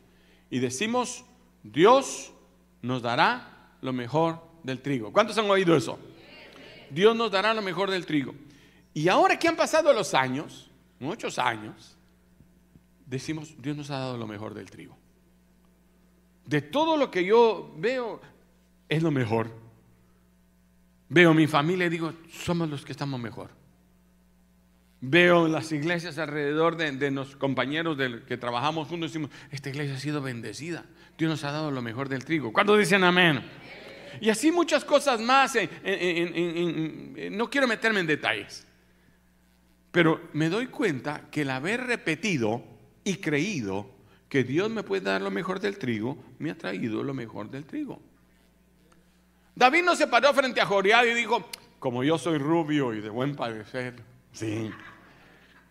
Y 0.48 0.58
decimos, 0.58 1.22
Dios 1.62 2.32
nos 2.80 3.02
dará 3.02 3.76
lo 3.82 3.92
mejor 3.92 4.40
del 4.62 4.80
trigo. 4.80 5.12
¿Cuántos 5.12 5.36
han 5.36 5.50
oído 5.50 5.76
eso? 5.76 5.98
Dios 6.88 7.14
nos 7.14 7.30
dará 7.30 7.52
lo 7.52 7.60
mejor 7.60 7.90
del 7.90 8.06
trigo. 8.06 8.34
Y 8.94 9.08
ahora 9.08 9.36
que 9.36 9.48
han 9.48 9.56
pasado 9.56 9.92
los 9.92 10.14
años, 10.14 10.70
muchos 11.00 11.38
años, 11.40 11.96
decimos, 13.04 13.54
Dios 13.60 13.76
nos 13.76 13.90
ha 13.90 13.98
dado 13.98 14.16
lo 14.16 14.26
mejor 14.28 14.54
del 14.54 14.70
trigo. 14.70 14.96
De 16.46 16.62
todo 16.62 16.96
lo 16.96 17.10
que 17.10 17.24
yo 17.24 17.74
veo, 17.76 18.20
es 18.88 19.02
lo 19.02 19.10
mejor. 19.10 19.50
Veo 21.08 21.34
mi 21.34 21.48
familia 21.48 21.86
y 21.86 21.90
digo, 21.90 22.12
somos 22.30 22.68
los 22.68 22.84
que 22.84 22.92
estamos 22.92 23.18
mejor. 23.18 23.50
Veo 25.00 25.48
las 25.48 25.70
iglesias 25.72 26.16
alrededor 26.18 26.76
de, 26.76 27.10
los 27.10 27.36
compañeros 27.36 27.98
que 28.26 28.36
trabajamos 28.36 28.88
juntos 28.88 29.10
y 29.10 29.12
decimos, 29.12 29.30
esta 29.50 29.68
iglesia 29.68 29.96
ha 29.96 30.00
sido 30.00 30.22
bendecida. 30.22 30.84
Dios 31.18 31.30
nos 31.30 31.44
ha 31.44 31.50
dado 31.50 31.70
lo 31.70 31.82
mejor 31.82 32.08
del 32.08 32.24
trigo. 32.24 32.52
¿Cuándo 32.52 32.76
dicen 32.76 33.04
amén? 33.04 33.42
Y 34.20 34.30
así 34.30 34.52
muchas 34.52 34.84
cosas 34.84 35.20
más. 35.20 35.54
no 37.30 37.50
quiero 37.50 37.66
meterme 37.66 38.00
en 38.00 38.06
detalles. 38.06 38.63
Pero 39.94 40.20
me 40.32 40.48
doy 40.48 40.66
cuenta 40.66 41.28
que 41.30 41.42
el 41.42 41.50
haber 41.50 41.86
repetido 41.86 42.64
y 43.04 43.18
creído 43.18 43.88
que 44.28 44.42
Dios 44.42 44.68
me 44.68 44.82
puede 44.82 45.02
dar 45.02 45.22
lo 45.22 45.30
mejor 45.30 45.60
del 45.60 45.78
trigo, 45.78 46.18
me 46.40 46.50
ha 46.50 46.58
traído 46.58 47.04
lo 47.04 47.14
mejor 47.14 47.48
del 47.48 47.64
trigo. 47.64 48.02
David 49.54 49.84
no 49.84 49.94
se 49.94 50.08
paró 50.08 50.34
frente 50.34 50.60
a 50.60 50.66
Joriad 50.66 51.04
y 51.04 51.14
dijo, 51.14 51.48
como 51.78 52.02
yo 52.02 52.18
soy 52.18 52.38
rubio 52.38 52.92
y 52.92 53.02
de 53.02 53.08
buen 53.08 53.36
parecer, 53.36 53.94
Sí. 54.32 54.68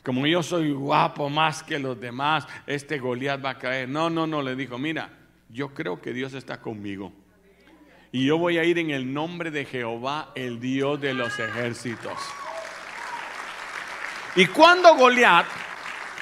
Como 0.05 0.25
yo 0.25 0.41
soy 0.41 0.71
guapo 0.71 1.29
más 1.29 1.61
que 1.61 1.77
los 1.77 1.99
demás, 1.99 2.47
este 2.65 2.99
Goliat 2.99 3.43
va 3.43 3.49
a 3.49 3.59
caer. 3.59 3.89
No, 3.89 4.09
no, 4.09 4.25
no, 4.25 4.41
le 4.41 4.55
dijo, 4.55 4.77
mira, 4.77 5.09
yo 5.49 5.73
creo 5.73 6.01
que 6.01 6.13
Dios 6.13 6.33
está 6.33 6.61
conmigo. 6.61 7.11
Y 8.13 8.25
yo 8.27 8.37
voy 8.37 8.57
a 8.57 8.63
ir 8.63 8.79
en 8.79 8.91
el 8.91 9.13
nombre 9.13 9.51
de 9.51 9.65
Jehová, 9.65 10.31
el 10.33 10.61
Dios 10.61 11.01
de 11.01 11.13
los 11.13 11.37
ejércitos. 11.37 12.17
Y 14.35 14.47
cuando 14.47 14.95
Goliat 14.95 15.45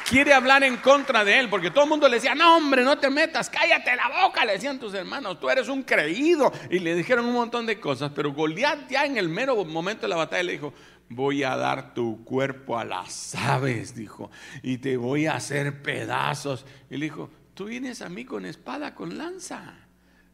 quiere 0.10 0.34
hablar 0.34 0.64
en 0.64 0.78
contra 0.78 1.24
de 1.24 1.40
él, 1.40 1.50
porque 1.50 1.72
todo 1.72 1.86
el 1.86 1.90
mundo 1.90 2.10
le 2.10 2.16
decía, 2.16 2.36
no 2.36 2.58
hombre, 2.58 2.84
no 2.84 2.98
te 2.98 3.10
metas, 3.10 3.50
cállate 3.50 3.96
la 3.96 4.10
boca, 4.24 4.44
le 4.44 4.54
decían 4.54 4.78
tus 4.78 4.94
hermanos, 4.94 5.40
tú 5.40 5.50
eres 5.50 5.70
un 5.70 5.84
creído. 5.84 6.52
Y 6.70 6.80
le 6.80 6.94
dijeron 6.96 7.26
un 7.26 7.34
montón 7.34 7.66
de 7.66 7.80
cosas, 7.80 8.12
pero 8.14 8.34
Goliat 8.34 8.90
ya 8.90 9.06
en 9.06 9.18
el 9.18 9.30
mero 9.30 9.64
momento 9.64 10.02
de 10.02 10.10
la 10.10 10.18
batalla 10.18 10.44
le 10.44 10.52
dijo, 10.54 10.74
voy 11.08 11.44
a 11.44 11.56
dar 11.56 11.94
tu 11.94 12.24
cuerpo 12.26 12.78
a 12.78 12.84
las 12.84 13.34
aves, 13.36 13.96
dijo, 13.96 14.30
y 14.62 14.80
te 14.80 14.98
voy 14.98 15.28
a 15.28 15.36
hacer 15.36 15.82
pedazos. 15.82 16.66
Y 16.90 16.98
le 16.98 17.06
dijo, 17.06 17.30
tú 17.54 17.66
vienes 17.66 18.02
a 18.02 18.10
mí 18.10 18.26
con 18.26 18.46
espada, 18.46 18.94
con 18.94 19.18
lanza, 19.18 19.74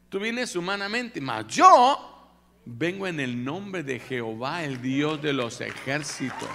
tú 0.09 0.19
vienes 0.19 0.55
humanamente, 0.55 1.21
mas 1.21 1.45
yo 1.47 2.31
vengo 2.65 3.05
en 3.05 3.19
el 3.19 3.43
nombre 3.43 3.83
de 3.83 3.99
Jehová, 3.99 4.63
el 4.63 4.81
Dios 4.81 5.21
de 5.21 5.33
los 5.33 5.61
ejércitos. 5.61 6.49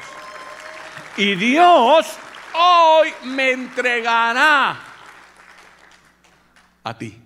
Y 1.17 1.35
Dios 1.35 2.19
hoy 2.55 3.11
me 3.25 3.53
entregará 3.53 4.81
a 6.83 6.99
ti. 6.99 7.21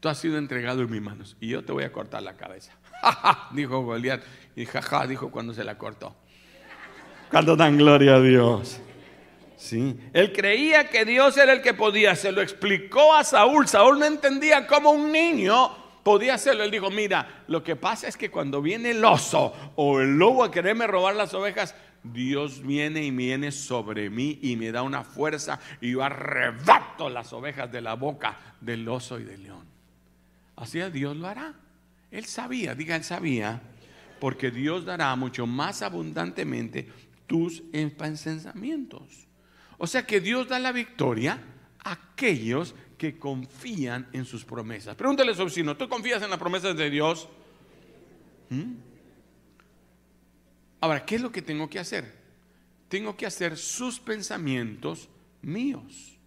Tú 0.00 0.08
has 0.08 0.18
sido 0.18 0.38
entregado 0.38 0.82
en 0.82 0.90
mis 0.90 1.02
manos 1.02 1.36
y 1.40 1.48
yo 1.48 1.64
te 1.64 1.72
voy 1.72 1.84
a 1.84 1.92
cortar 1.92 2.22
la 2.22 2.36
cabeza. 2.36 2.72
dijo 3.52 3.82
Goliat 3.82 4.22
y 4.56 4.66
jaja 4.66 5.06
dijo 5.06 5.30
cuando 5.30 5.52
se 5.52 5.64
la 5.64 5.76
cortó. 5.76 6.16
Cuando 7.30 7.56
dan 7.56 7.76
gloria 7.76 8.16
a 8.16 8.20
Dios. 8.20 8.80
Sí. 9.56 9.98
Él 10.12 10.32
creía 10.32 10.88
que 10.88 11.04
Dios 11.04 11.36
era 11.36 11.52
el 11.52 11.62
que 11.62 11.74
podía, 11.74 12.14
se 12.16 12.32
lo 12.32 12.42
explicó 12.42 13.14
a 13.14 13.24
Saúl. 13.24 13.66
Saúl 13.66 13.98
no 13.98 14.04
entendía 14.04 14.66
cómo 14.66 14.90
un 14.90 15.10
niño 15.10 15.74
podía 16.02 16.34
hacerlo. 16.34 16.64
Él 16.64 16.70
dijo, 16.70 16.90
mira, 16.90 17.44
lo 17.48 17.62
que 17.62 17.76
pasa 17.76 18.08
es 18.08 18.16
que 18.16 18.30
cuando 18.30 18.60
viene 18.60 18.90
el 18.90 19.04
oso 19.04 19.52
o 19.76 20.00
el 20.00 20.18
lobo 20.18 20.44
a 20.44 20.50
quererme 20.50 20.86
robar 20.86 21.16
las 21.16 21.32
ovejas, 21.34 21.74
Dios 22.04 22.62
viene 22.62 23.02
y 23.02 23.10
viene 23.10 23.50
sobre 23.50 24.10
mí 24.10 24.38
y 24.42 24.56
me 24.56 24.70
da 24.70 24.82
una 24.82 25.02
fuerza 25.02 25.58
y 25.80 25.92
yo 25.92 26.04
arrebato 26.04 27.08
las 27.08 27.32
ovejas 27.32 27.72
de 27.72 27.80
la 27.80 27.94
boca 27.94 28.56
del 28.60 28.86
oso 28.86 29.18
y 29.18 29.24
del 29.24 29.42
león. 29.42 29.64
Así 30.56 30.78
es, 30.78 30.92
Dios 30.92 31.16
lo 31.16 31.26
hará. 31.26 31.54
Él 32.10 32.26
sabía, 32.26 32.74
diga, 32.74 32.94
él 32.94 33.04
sabía, 33.04 33.60
porque 34.20 34.50
Dios 34.50 34.84
dará 34.84 35.16
mucho 35.16 35.46
más 35.46 35.82
abundantemente 35.82 36.88
tus 37.26 37.62
pensamientos. 37.96 39.26
O 39.78 39.86
sea 39.86 40.06
que 40.06 40.20
Dios 40.20 40.46
da 40.46 40.58
la 40.58 40.72
victoria 40.72 41.42
a 41.82 41.92
aquellos 41.92 42.74
que 42.98 43.18
confían 43.18 44.08
en 44.12 44.26
sus 44.26 44.44
promesas. 44.44 44.94
Pregúntale 44.94 45.32
a 45.32 45.34
su 45.34 45.44
vecino, 45.44 45.76
¿tú 45.76 45.88
confías 45.88 46.22
en 46.22 46.30
las 46.30 46.38
promesas 46.38 46.76
de 46.76 46.90
Dios? 46.90 47.28
¿Mm? 48.50 48.93
Ahora, 50.84 51.06
¿qué 51.06 51.14
es 51.14 51.22
lo 51.22 51.32
que 51.32 51.40
tengo 51.40 51.70
que 51.70 51.78
hacer? 51.78 52.04
Tengo 52.90 53.16
que 53.16 53.24
hacer 53.24 53.56
sus 53.56 53.98
pensamientos 53.98 55.08
míos. 55.40 56.18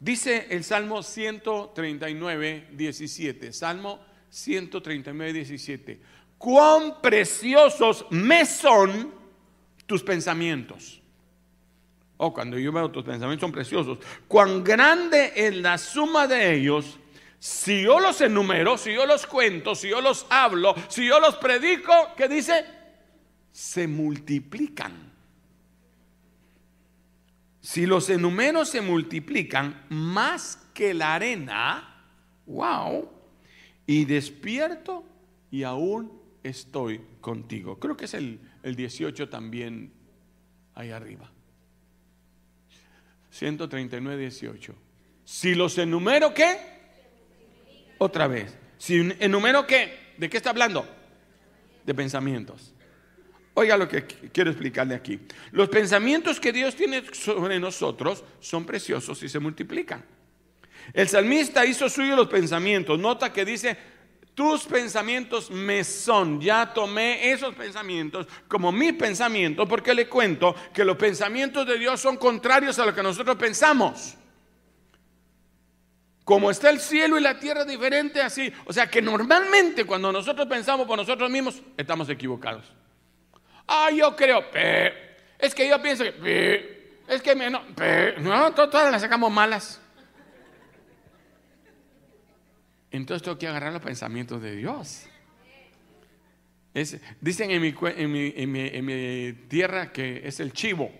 Dice 0.00 0.46
el 0.48 0.64
Salmo 0.64 1.02
139, 1.02 2.68
17. 2.72 3.52
Salmo 3.52 4.00
139, 4.30 5.32
17. 5.34 6.00
Cuán 6.38 7.02
preciosos 7.02 8.06
me 8.08 8.46
son 8.46 9.12
tus 9.84 10.02
pensamientos. 10.02 11.02
Oh, 12.16 12.32
cuando 12.32 12.58
yo 12.58 12.72
veo 12.72 12.90
tus 12.90 13.04
pensamientos 13.04 13.42
son 13.42 13.52
preciosos. 13.52 13.98
Cuán 14.26 14.64
grande 14.64 15.34
es 15.36 15.54
la 15.56 15.76
suma 15.76 16.26
de 16.26 16.54
ellos. 16.54 16.98
Si 17.38 17.82
yo 17.82 18.00
los 18.00 18.18
enumero, 18.22 18.78
si 18.78 18.94
yo 18.94 19.04
los 19.04 19.26
cuento, 19.26 19.74
si 19.74 19.90
yo 19.90 20.00
los 20.00 20.24
hablo, 20.30 20.74
si 20.88 21.06
yo 21.06 21.20
los 21.20 21.36
predico, 21.36 21.92
¿qué 22.16 22.28
dice? 22.28 22.77
Se 23.52 23.86
multiplican. 23.86 25.12
Si 27.60 27.86
los 27.86 28.08
enumeros 28.08 28.70
se 28.70 28.80
multiplican 28.80 29.84
más 29.90 30.56
que 30.72 30.94
la 30.94 31.14
arena, 31.14 32.04
wow, 32.46 33.10
y 33.86 34.04
despierto 34.04 35.04
y 35.50 35.64
aún 35.64 36.20
estoy 36.42 37.00
contigo. 37.20 37.78
Creo 37.78 37.96
que 37.96 38.06
es 38.06 38.14
el, 38.14 38.40
el 38.62 38.76
18 38.76 39.28
también 39.28 39.92
ahí 40.74 40.90
arriba. 40.90 41.30
139, 43.30 44.16
18. 44.22 44.74
Si 45.24 45.54
los 45.54 45.76
enumero, 45.78 46.32
¿qué? 46.32 46.56
Otra 47.98 48.26
vez. 48.26 48.56
Si 48.78 48.94
enumero, 49.20 49.66
¿qué? 49.66 50.14
¿De 50.16 50.30
qué 50.30 50.36
está 50.36 50.50
hablando? 50.50 50.88
De 51.84 51.94
pensamientos. 51.94 52.74
Oiga 53.58 53.76
lo 53.76 53.88
que 53.88 54.04
quiero 54.04 54.50
explicarle 54.50 54.94
aquí. 54.94 55.18
Los 55.50 55.68
pensamientos 55.68 56.38
que 56.38 56.52
Dios 56.52 56.76
tiene 56.76 57.02
sobre 57.12 57.58
nosotros 57.58 58.22
son 58.38 58.64
preciosos 58.64 59.20
y 59.24 59.28
se 59.28 59.40
multiplican. 59.40 60.04
El 60.92 61.08
salmista 61.08 61.66
hizo 61.66 61.88
suyo 61.88 62.14
los 62.14 62.28
pensamientos. 62.28 63.00
Nota 63.00 63.32
que 63.32 63.44
dice, 63.44 63.76
tus 64.32 64.62
pensamientos 64.62 65.50
me 65.50 65.82
son. 65.82 66.40
Ya 66.40 66.72
tomé 66.72 67.32
esos 67.32 67.52
pensamientos 67.56 68.28
como 68.46 68.70
mi 68.70 68.92
pensamiento 68.92 69.66
porque 69.66 69.92
le 69.92 70.08
cuento 70.08 70.54
que 70.72 70.84
los 70.84 70.96
pensamientos 70.96 71.66
de 71.66 71.80
Dios 71.80 72.00
son 72.00 72.16
contrarios 72.16 72.78
a 72.78 72.86
lo 72.86 72.94
que 72.94 73.02
nosotros 73.02 73.34
pensamos. 73.34 74.14
Como 76.22 76.48
está 76.48 76.70
el 76.70 76.78
cielo 76.78 77.18
y 77.18 77.22
la 77.22 77.40
tierra 77.40 77.64
diferente 77.64 78.22
así. 78.22 78.52
O 78.66 78.72
sea 78.72 78.88
que 78.88 79.02
normalmente 79.02 79.84
cuando 79.84 80.12
nosotros 80.12 80.46
pensamos 80.46 80.86
por 80.86 80.96
nosotros 80.96 81.28
mismos, 81.28 81.60
estamos 81.76 82.08
equivocados. 82.08 82.77
Ah, 83.68 83.90
yo 83.94 84.16
creo, 84.16 84.42
es 85.38 85.54
que 85.54 85.68
yo 85.68 85.80
pienso 85.82 86.02
que, 86.02 87.00
es 87.06 87.20
que 87.20 87.34
no, 87.36 87.62
no, 88.18 88.54
todas 88.54 88.90
las 88.90 89.02
sacamos 89.02 89.30
malas. 89.30 89.78
Entonces 92.90 93.22
tengo 93.22 93.36
que 93.36 93.46
agarrar 93.46 93.74
los 93.74 93.82
pensamientos 93.82 94.40
de 94.40 94.56
Dios. 94.56 95.04
dicen 97.20 97.50
en 97.50 97.60
mi, 97.60 97.74
en 98.34 98.86
mi, 98.86 99.32
tierra 99.48 99.92
que 99.92 100.26
es 100.26 100.40
el 100.40 100.54
chivo. 100.54 100.90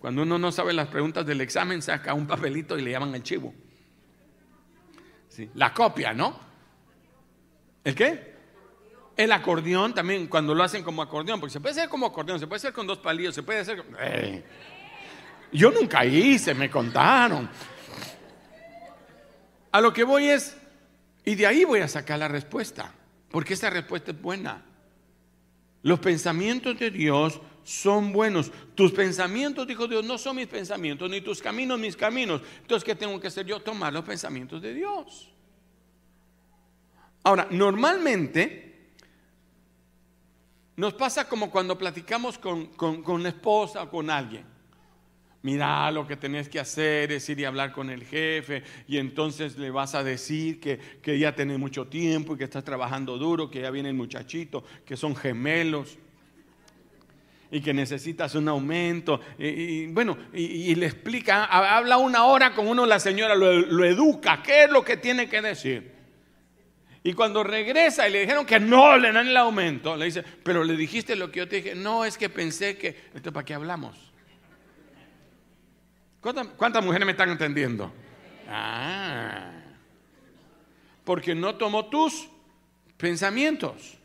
Cuando 0.00 0.22
uno 0.22 0.36
no 0.36 0.50
sabe 0.50 0.72
las 0.72 0.88
preguntas 0.88 1.24
del 1.24 1.40
examen, 1.40 1.80
saca 1.80 2.12
un 2.12 2.26
papelito 2.26 2.76
y 2.76 2.82
le 2.82 2.90
llaman 2.90 3.14
el 3.14 3.22
chivo. 3.22 3.54
la 5.54 5.72
copia, 5.72 6.12
¿no? 6.12 6.40
¿El 7.84 7.94
qué? 7.94 8.35
El 9.16 9.32
acordeón 9.32 9.94
también, 9.94 10.26
cuando 10.26 10.54
lo 10.54 10.62
hacen 10.62 10.82
como 10.82 11.00
acordeón, 11.00 11.40
porque 11.40 11.52
se 11.54 11.60
puede 11.60 11.72
hacer 11.72 11.88
como 11.88 12.06
acordeón, 12.06 12.38
se 12.38 12.46
puede 12.46 12.58
hacer 12.58 12.72
con 12.72 12.86
dos 12.86 12.98
palillos, 12.98 13.34
se 13.34 13.42
puede 13.42 13.60
hacer. 13.60 13.82
Yo 15.52 15.70
nunca 15.70 16.04
hice, 16.04 16.54
me 16.54 16.70
contaron. 16.70 17.48
A 19.72 19.80
lo 19.80 19.92
que 19.92 20.04
voy 20.04 20.28
es, 20.28 20.56
y 21.24 21.34
de 21.34 21.46
ahí 21.46 21.64
voy 21.64 21.80
a 21.80 21.88
sacar 21.88 22.18
la 22.18 22.28
respuesta, 22.28 22.92
porque 23.30 23.54
esa 23.54 23.70
respuesta 23.70 24.10
es 24.10 24.20
buena. 24.20 24.62
Los 25.82 25.98
pensamientos 26.00 26.78
de 26.78 26.90
Dios 26.90 27.40
son 27.64 28.12
buenos. 28.12 28.52
Tus 28.74 28.92
pensamientos, 28.92 29.66
dijo 29.66 29.86
Dios, 29.86 30.04
no 30.04 30.18
son 30.18 30.36
mis 30.36 30.46
pensamientos, 30.46 31.08
ni 31.08 31.22
tus 31.22 31.40
caminos 31.40 31.78
mis 31.78 31.96
caminos. 31.96 32.42
Entonces, 32.60 32.84
¿qué 32.84 32.94
tengo 32.94 33.18
que 33.18 33.28
hacer 33.28 33.46
yo? 33.46 33.60
Tomar 33.60 33.92
los 33.92 34.04
pensamientos 34.04 34.60
de 34.60 34.74
Dios. 34.74 35.30
Ahora, 37.22 37.48
normalmente 37.50 38.65
nos 40.76 40.92
pasa 40.92 41.26
como 41.28 41.50
cuando 41.50 41.78
platicamos 41.78 42.38
con, 42.38 42.66
con, 42.66 43.26
esposa 43.26 43.84
o 43.84 43.90
con 43.90 44.10
alguien. 44.10 44.44
Mira, 45.42 45.90
lo 45.90 46.06
que 46.06 46.16
tenés 46.16 46.48
que 46.48 46.60
hacer 46.60 47.12
es 47.12 47.28
ir 47.28 47.40
y 47.40 47.44
hablar 47.44 47.72
con 47.72 47.88
el 47.88 48.04
jefe 48.04 48.62
y 48.86 48.98
entonces 48.98 49.56
le 49.56 49.70
vas 49.70 49.94
a 49.94 50.02
decir 50.02 50.60
que, 50.60 50.78
que 51.00 51.18
ya 51.18 51.34
tenés 51.34 51.58
mucho 51.58 51.86
tiempo 51.86 52.34
y 52.34 52.38
que 52.38 52.44
estás 52.44 52.64
trabajando 52.64 53.16
duro, 53.16 53.50
que 53.50 53.62
ya 53.62 53.70
viene 53.70 53.90
el 53.90 53.94
muchachito, 53.94 54.64
que 54.84 54.96
son 54.96 55.14
gemelos 55.14 55.98
y 57.50 57.60
que 57.60 57.72
necesitas 57.72 58.34
un 58.34 58.48
aumento. 58.48 59.20
Y, 59.38 59.86
bueno, 59.86 60.18
y, 60.34 60.74
le 60.74 60.86
explica, 60.86 61.44
habla 61.44 61.96
una 61.96 62.24
hora 62.24 62.52
con 62.52 62.66
uno, 62.66 62.84
la 62.84 62.98
señora 62.98 63.34
lo, 63.34 63.52
lo 63.52 63.84
educa, 63.84 64.42
¿qué 64.42 64.64
es 64.64 64.70
lo 64.70 64.84
que 64.84 64.96
tiene 64.96 65.28
que 65.28 65.40
decir? 65.40 65.95
Y 67.06 67.12
cuando 67.12 67.44
regresa 67.44 68.08
y 68.08 68.10
le 68.10 68.22
dijeron 68.22 68.44
que 68.44 68.58
no 68.58 68.98
le 68.98 69.12
dan 69.12 69.28
el 69.28 69.36
aumento, 69.36 69.96
le 69.96 70.06
dice, 70.06 70.24
pero 70.42 70.64
le 70.64 70.76
dijiste 70.76 71.14
lo 71.14 71.30
que 71.30 71.38
yo 71.38 71.48
te 71.48 71.62
dije. 71.62 71.76
No, 71.76 72.04
es 72.04 72.18
que 72.18 72.28
pensé 72.28 72.76
que, 72.76 73.10
esto 73.14 73.32
para 73.32 73.44
qué 73.44 73.54
hablamos. 73.54 73.96
¿Cuántas, 76.20 76.84
mujeres 76.84 77.06
me 77.06 77.12
están 77.12 77.30
entendiendo? 77.30 77.92
Ah, 78.48 79.52
porque 81.04 81.32
no 81.32 81.54
tomó 81.54 81.86
tus 81.86 82.28
pensamientos. 82.96 83.98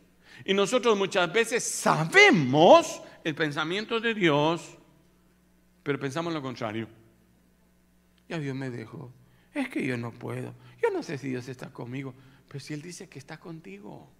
Y 0.44 0.54
nosotros 0.54 0.96
muchas 0.96 1.32
veces 1.32 1.64
sabemos 1.64 3.02
el 3.24 3.34
pensamiento 3.34 3.98
de 3.98 4.14
Dios, 4.14 4.78
pero 5.82 5.98
pensamos 5.98 6.32
lo 6.32 6.40
contrario. 6.40 6.86
Ya 8.28 8.38
Dios 8.38 8.54
me 8.54 8.70
dejó. 8.70 9.12
Es 9.52 9.68
que 9.68 9.84
yo 9.84 9.96
no 9.96 10.12
puedo. 10.12 10.54
Yo 10.80 10.90
no 10.92 11.02
sé 11.02 11.18
si 11.18 11.30
Dios 11.30 11.48
está 11.48 11.72
conmigo. 11.72 12.14
Pero 12.52 12.62
si 12.62 12.74
Él 12.74 12.82
dice 12.82 13.08
que 13.08 13.18
está 13.18 13.38
contigo 13.38 14.10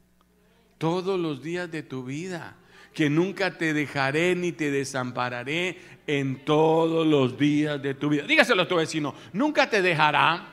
todos 0.79 1.21
los 1.21 1.43
días 1.43 1.71
de 1.71 1.83
tu 1.83 2.03
vida, 2.03 2.57
que 2.95 3.11
nunca 3.11 3.59
te 3.59 3.75
dejaré 3.75 4.35
ni 4.35 4.53
te 4.53 4.71
desampararé 4.71 5.79
en 6.07 6.43
todos 6.43 7.07
los 7.07 7.37
días 7.37 7.83
de 7.83 7.93
tu 7.93 8.09
vida. 8.09 8.23
Dígaselo 8.23 8.63
a 8.63 8.69
tu 8.69 8.77
vecino, 8.77 9.15
nunca 9.35 9.69
te 9.69 9.83
dejará 9.83 10.49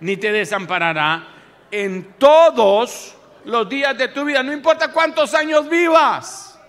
ni 0.00 0.18
te 0.18 0.30
desamparará 0.30 1.26
en 1.70 2.18
todos 2.18 3.16
los 3.46 3.66
días 3.66 3.96
de 3.96 4.08
tu 4.08 4.26
vida, 4.26 4.42
no 4.42 4.52
importa 4.52 4.92
cuántos 4.92 5.32
años 5.32 5.70
vivas. 5.70 6.60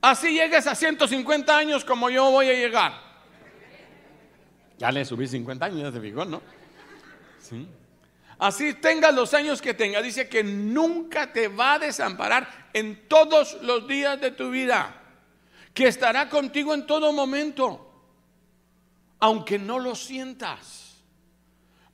Así 0.00 0.32
llegues 0.32 0.66
a 0.66 0.74
150 0.74 1.54
años 1.54 1.84
como 1.84 2.08
yo 2.08 2.30
voy 2.30 2.48
a 2.48 2.54
llegar. 2.54 2.94
Ya 4.78 4.90
le 4.90 5.04
subí 5.04 5.28
50 5.28 5.66
años, 5.66 5.82
ya 5.82 5.92
se 5.92 6.00
fijó, 6.00 6.24
¿no? 6.24 6.40
Sí. 7.40 7.68
Así 8.42 8.74
tengas 8.74 9.14
los 9.14 9.34
años 9.34 9.62
que 9.62 9.72
tengas, 9.72 10.02
dice 10.02 10.28
que 10.28 10.42
nunca 10.42 11.32
te 11.32 11.46
va 11.46 11.74
a 11.74 11.78
desamparar 11.78 12.70
en 12.72 13.06
todos 13.06 13.62
los 13.62 13.86
días 13.86 14.20
de 14.20 14.32
tu 14.32 14.50
vida, 14.50 15.00
que 15.72 15.86
estará 15.86 16.28
contigo 16.28 16.74
en 16.74 16.84
todo 16.84 17.12
momento, 17.12 18.02
aunque 19.20 19.60
no 19.60 19.78
lo 19.78 19.94
sientas. 19.94 21.04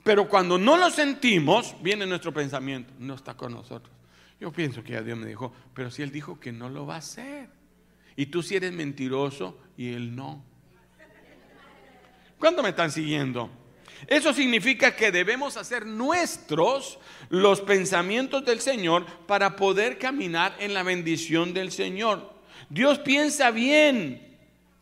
Pero 0.02 0.26
cuando 0.26 0.56
no 0.56 0.78
lo 0.78 0.88
sentimos, 0.88 1.76
viene 1.82 2.06
nuestro 2.06 2.32
pensamiento, 2.32 2.94
no 2.98 3.12
está 3.12 3.34
con 3.34 3.52
nosotros. 3.52 3.94
Yo 4.40 4.50
pienso 4.50 4.82
que 4.82 4.94
ya 4.94 5.02
Dios 5.02 5.18
me 5.18 5.26
dijo, 5.26 5.52
pero 5.74 5.90
si 5.90 6.00
Él 6.00 6.10
dijo 6.10 6.40
que 6.40 6.50
no 6.50 6.70
lo 6.70 6.86
va 6.86 6.94
a 6.94 6.98
hacer. 7.00 7.50
Y 8.16 8.24
tú 8.24 8.42
si 8.42 8.56
eres 8.56 8.72
mentiroso 8.72 9.58
y 9.76 9.92
Él 9.92 10.16
no. 10.16 10.42
¿Cuándo 12.38 12.62
me 12.62 12.70
están 12.70 12.90
siguiendo? 12.90 13.50
Eso 14.06 14.32
significa 14.32 14.94
que 14.94 15.10
debemos 15.10 15.56
hacer 15.56 15.86
nuestros 15.86 16.98
los 17.28 17.60
pensamientos 17.60 18.44
del 18.44 18.60
Señor 18.60 19.04
para 19.26 19.56
poder 19.56 19.98
caminar 19.98 20.56
en 20.60 20.74
la 20.74 20.82
bendición 20.82 21.52
del 21.52 21.72
Señor. 21.72 22.32
Dios 22.68 22.98
piensa 23.00 23.50
bien. 23.50 24.26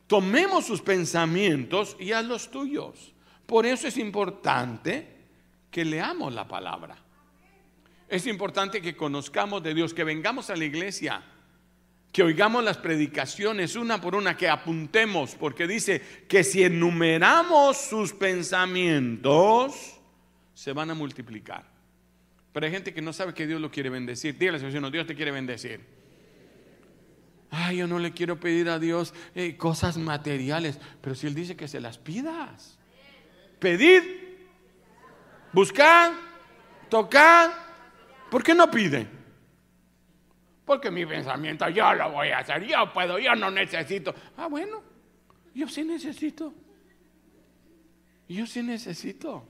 Tomemos 0.07 0.67
sus 0.67 0.83
pensamientos 0.83 1.97
y 1.99 2.13
haz 2.13 2.25
los 2.25 2.51
tuyos. 2.51 3.13
Por 3.47 3.67
eso 3.67 3.89
es 3.89 3.97
importante 3.97 5.07
que 5.71 5.85
leamos 5.85 6.33
la 6.33 6.47
palabra. 6.47 6.97
Es 8.09 8.27
importante 8.27 8.81
que 8.81 8.97
conozcamos 8.97 9.63
de 9.63 9.75
Dios, 9.75 9.93
que 9.93 10.05
vengamos 10.05 10.51
a 10.51 10.57
la 10.57 10.65
iglesia 10.65 11.23
que 12.17 12.23
oigamos 12.23 12.65
las 12.65 12.79
predicaciones 12.79 13.77
una 13.77 14.01
por 14.01 14.15
una, 14.15 14.39
que 14.39 14.49
apuntemos, 14.49 15.35
porque 15.35 15.67
dice 15.67 16.01
que 16.27 16.45
si 16.45 16.63
enumeramos 16.63 17.77
sus 17.77 18.15
pensamientos, 18.15 20.01
se 20.55 20.73
van 20.73 20.91
a 20.91 20.95
multiplicar. 20.95 21.67
Pero 22.55 22.65
hay 22.65 22.73
gente 22.73 22.95
que 22.95 23.03
no 23.03 23.13
sabe 23.13 23.35
que 23.35 23.47
Dios 23.47 23.61
lo 23.61 23.71
quiere 23.71 23.91
bendecir. 23.91 24.39
Dígale, 24.39 24.59
Señor, 24.59 24.91
Dios 24.91 25.07
te 25.07 25.15
quiere 25.15 25.31
bendecir. 25.31 25.85
Ay, 27.51 27.77
yo 27.77 27.87
no 27.87 27.99
le 27.99 28.13
quiero 28.13 28.41
pedir 28.41 28.71
a 28.71 28.79
Dios 28.79 29.13
eh, 29.35 29.55
cosas 29.59 29.99
materiales, 29.99 30.81
pero 31.03 31.15
si 31.15 31.27
Él 31.27 31.35
dice 31.35 31.55
que 31.55 31.69
se 31.69 31.83
las 31.83 31.99
pidas. 31.99 32.79
Pedid, 33.59 34.01
buscad, 35.53 36.13
tocad. 36.89 37.51
¿Por 38.31 38.43
qué 38.43 38.55
no 38.55 38.71
pide? 38.71 39.07
Porque 40.67 40.91
mi 40.91 41.07
pensamiento, 41.07 41.69
yo 41.69 41.95
lo 41.95 42.11
voy 42.11 42.29
a 42.29 42.41
hacer, 42.41 42.67
yo 42.67 42.93
puedo, 42.93 43.21
yo 43.21 43.37
no 43.37 43.51
necesito. 43.53 44.13
Ah, 44.37 44.49
bueno, 44.49 44.83
yo 45.55 45.69
sí 45.69 45.85
necesito. 45.85 46.53
Yo 48.29 48.45
sí 48.49 48.65
necesito. 48.65 49.47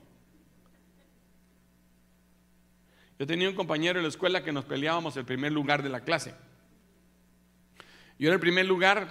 Yo 3.17 3.25
tenía 3.25 3.49
un 3.49 3.55
compañero 3.55 3.97
en 3.97 4.03
la 4.03 4.09
escuela 4.09 4.43
que 4.43 4.51
nos 4.51 4.65
peleábamos 4.65 5.17
el 5.17 5.25
primer 5.25 5.51
lugar 5.51 5.81
de 5.81 5.89
la 5.89 6.01
clase. 6.01 6.35
Yo 8.19 8.27
era 8.27 8.35
el 8.35 8.39
primer 8.39 8.67
lugar 8.67 9.07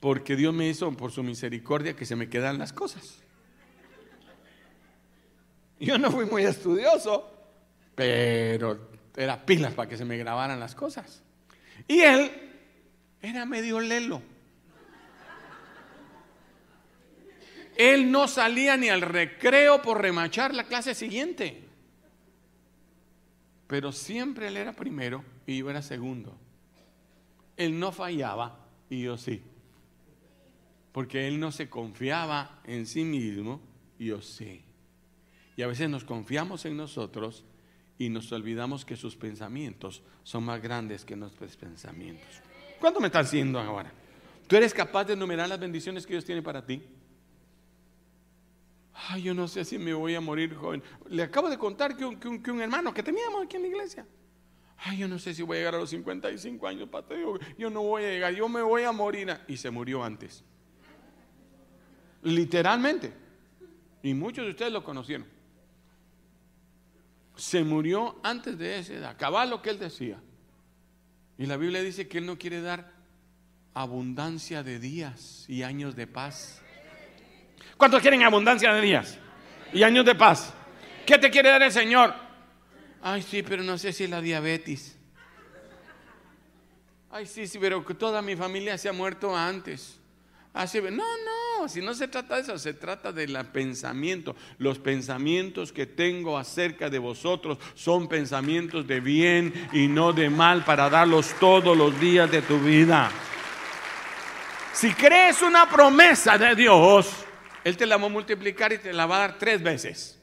porque 0.00 0.34
Dios 0.34 0.54
me 0.54 0.66
hizo 0.66 0.90
por 0.96 1.12
su 1.12 1.22
misericordia 1.22 1.94
que 1.94 2.06
se 2.06 2.16
me 2.16 2.30
quedan 2.30 2.56
las 2.56 2.72
cosas. 2.72 3.22
Yo 5.78 5.98
no 5.98 6.10
fui 6.10 6.24
muy 6.24 6.44
estudioso, 6.44 7.30
pero 7.94 8.91
era 9.16 9.44
pilas 9.44 9.74
para 9.74 9.88
que 9.88 9.96
se 9.96 10.04
me 10.04 10.16
grabaran 10.16 10.58
las 10.60 10.74
cosas. 10.74 11.22
Y 11.88 12.00
él 12.00 12.30
era 13.20 13.44
medio 13.44 13.80
lelo. 13.80 14.22
Él 17.76 18.10
no 18.10 18.28
salía 18.28 18.76
ni 18.76 18.88
al 18.88 19.00
recreo 19.00 19.80
por 19.82 20.00
remachar 20.00 20.54
la 20.54 20.64
clase 20.64 20.94
siguiente. 20.94 21.64
Pero 23.66 23.92
siempre 23.92 24.48
él 24.48 24.56
era 24.56 24.72
primero 24.72 25.24
y 25.46 25.58
yo 25.58 25.70
era 25.70 25.80
segundo. 25.80 26.36
Él 27.56 27.78
no 27.78 27.92
fallaba 27.92 28.66
y 28.90 29.02
yo 29.02 29.16
sí. 29.16 29.42
Porque 30.92 31.26
él 31.26 31.40
no 31.40 31.52
se 31.52 31.70
confiaba 31.70 32.60
en 32.64 32.86
sí 32.86 33.04
mismo 33.04 33.62
y 33.98 34.06
yo 34.06 34.20
sí. 34.20 34.62
Y 35.56 35.62
a 35.62 35.66
veces 35.66 35.88
nos 35.88 36.04
confiamos 36.04 36.66
en 36.66 36.76
nosotros 36.76 37.44
y 38.02 38.08
nos 38.08 38.32
olvidamos 38.32 38.84
que 38.84 38.96
sus 38.96 39.14
pensamientos 39.14 40.02
son 40.24 40.42
más 40.42 40.60
grandes 40.60 41.04
que 41.04 41.14
nuestros 41.14 41.56
pensamientos. 41.56 42.26
¿Cuánto 42.80 42.98
me 42.98 43.06
estás 43.06 43.28
haciendo 43.28 43.60
ahora? 43.60 43.92
¿Tú 44.48 44.56
eres 44.56 44.74
capaz 44.74 45.04
de 45.04 45.12
enumerar 45.12 45.48
las 45.48 45.60
bendiciones 45.60 46.04
que 46.04 46.14
Dios 46.14 46.24
tiene 46.24 46.42
para 46.42 46.66
ti? 46.66 46.82
Ay, 48.92 49.22
yo 49.22 49.34
no 49.34 49.46
sé 49.46 49.64
si 49.64 49.78
me 49.78 49.94
voy 49.94 50.16
a 50.16 50.20
morir 50.20 50.52
joven. 50.52 50.82
Le 51.10 51.22
acabo 51.22 51.48
de 51.48 51.56
contar 51.56 51.96
que 51.96 52.04
un, 52.04 52.60
hermano 52.60 52.92
que 52.92 53.04
teníamos 53.04 53.44
aquí 53.44 53.54
en 53.54 53.62
la 53.62 53.68
iglesia. 53.68 54.04
Ay, 54.78 54.98
yo 54.98 55.06
no 55.06 55.20
sé 55.20 55.32
si 55.32 55.42
voy 55.42 55.58
a 55.58 55.60
llegar 55.60 55.76
a 55.76 55.78
los 55.78 55.90
55 55.90 56.66
años, 56.66 56.88
Pateo. 56.88 57.38
Yo 57.56 57.70
no 57.70 57.82
voy 57.84 58.02
a 58.02 58.08
llegar, 58.08 58.34
yo 58.34 58.48
me 58.48 58.62
voy 58.62 58.82
a 58.82 58.90
morir. 58.90 59.32
Y 59.46 59.56
se 59.56 59.70
murió 59.70 60.02
antes. 60.02 60.42
Literalmente. 62.24 63.12
Y 64.02 64.12
muchos 64.12 64.44
de 64.44 64.50
ustedes 64.50 64.72
lo 64.72 64.82
conocieron 64.82 65.24
se 67.36 67.64
murió 67.64 68.18
antes 68.22 68.58
de 68.58 68.78
esa 68.78 68.94
edad. 68.94 69.16
Cabal 69.18 69.50
lo 69.50 69.62
que 69.62 69.70
él 69.70 69.78
decía. 69.78 70.18
Y 71.38 71.46
la 71.46 71.56
Biblia 71.56 71.82
dice 71.82 72.08
que 72.08 72.18
él 72.18 72.26
no 72.26 72.38
quiere 72.38 72.60
dar 72.60 72.92
abundancia 73.74 74.62
de 74.62 74.78
días 74.78 75.44
y 75.48 75.62
años 75.62 75.96
de 75.96 76.06
paz. 76.06 76.60
¿Cuántos 77.76 78.00
quieren 78.02 78.22
abundancia 78.22 78.72
de 78.72 78.80
días 78.80 79.18
y 79.72 79.82
años 79.82 80.04
de 80.04 80.14
paz? 80.14 80.52
¿Qué 81.06 81.18
te 81.18 81.30
quiere 81.30 81.48
dar 81.48 81.62
el 81.62 81.72
Señor? 81.72 82.14
Ay, 83.02 83.22
sí, 83.22 83.42
pero 83.42 83.62
no 83.62 83.78
sé 83.78 83.92
si 83.92 84.04
es 84.04 84.10
la 84.10 84.20
diabetes. 84.20 84.96
Ay, 87.10 87.26
sí, 87.26 87.46
sí, 87.46 87.58
pero 87.58 87.82
toda 87.82 88.22
mi 88.22 88.36
familia 88.36 88.78
se 88.78 88.88
ha 88.88 88.92
muerto 88.92 89.36
antes. 89.36 89.98
Así, 90.54 90.80
no, 90.80 90.90
si 91.68 91.80
no 91.80 91.94
se 91.94 92.08
trata 92.08 92.36
de 92.36 92.42
eso, 92.42 92.58
se 92.58 92.74
trata 92.74 93.12
del 93.12 93.36
pensamiento. 93.46 94.36
Los 94.58 94.78
pensamientos 94.78 95.72
que 95.72 95.86
tengo 95.86 96.38
acerca 96.38 96.90
de 96.90 96.98
vosotros 96.98 97.58
son 97.74 98.08
pensamientos 98.08 98.86
de 98.86 99.00
bien 99.00 99.68
y 99.72 99.88
no 99.88 100.12
de 100.12 100.30
mal 100.30 100.64
para 100.64 100.88
darlos 100.90 101.34
todos 101.40 101.76
los 101.76 101.98
días 102.00 102.30
de 102.30 102.42
tu 102.42 102.58
vida. 102.58 103.10
Si 104.72 104.92
crees 104.94 105.42
una 105.42 105.68
promesa 105.68 106.38
de 106.38 106.54
Dios, 106.54 107.10
Él 107.62 107.76
te 107.76 107.86
la 107.86 107.96
va 107.96 108.06
a 108.06 108.08
multiplicar 108.08 108.72
y 108.72 108.78
te 108.78 108.92
la 108.92 109.06
va 109.06 109.16
a 109.16 109.20
dar 109.20 109.38
tres 109.38 109.62
veces. 109.62 110.18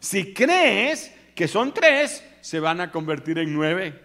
Si 0.00 0.32
crees 0.32 1.12
que 1.34 1.48
son 1.48 1.72
tres, 1.72 2.24
se 2.40 2.60
van 2.60 2.80
a 2.80 2.90
convertir 2.90 3.38
en 3.38 3.54
nueve. 3.54 4.00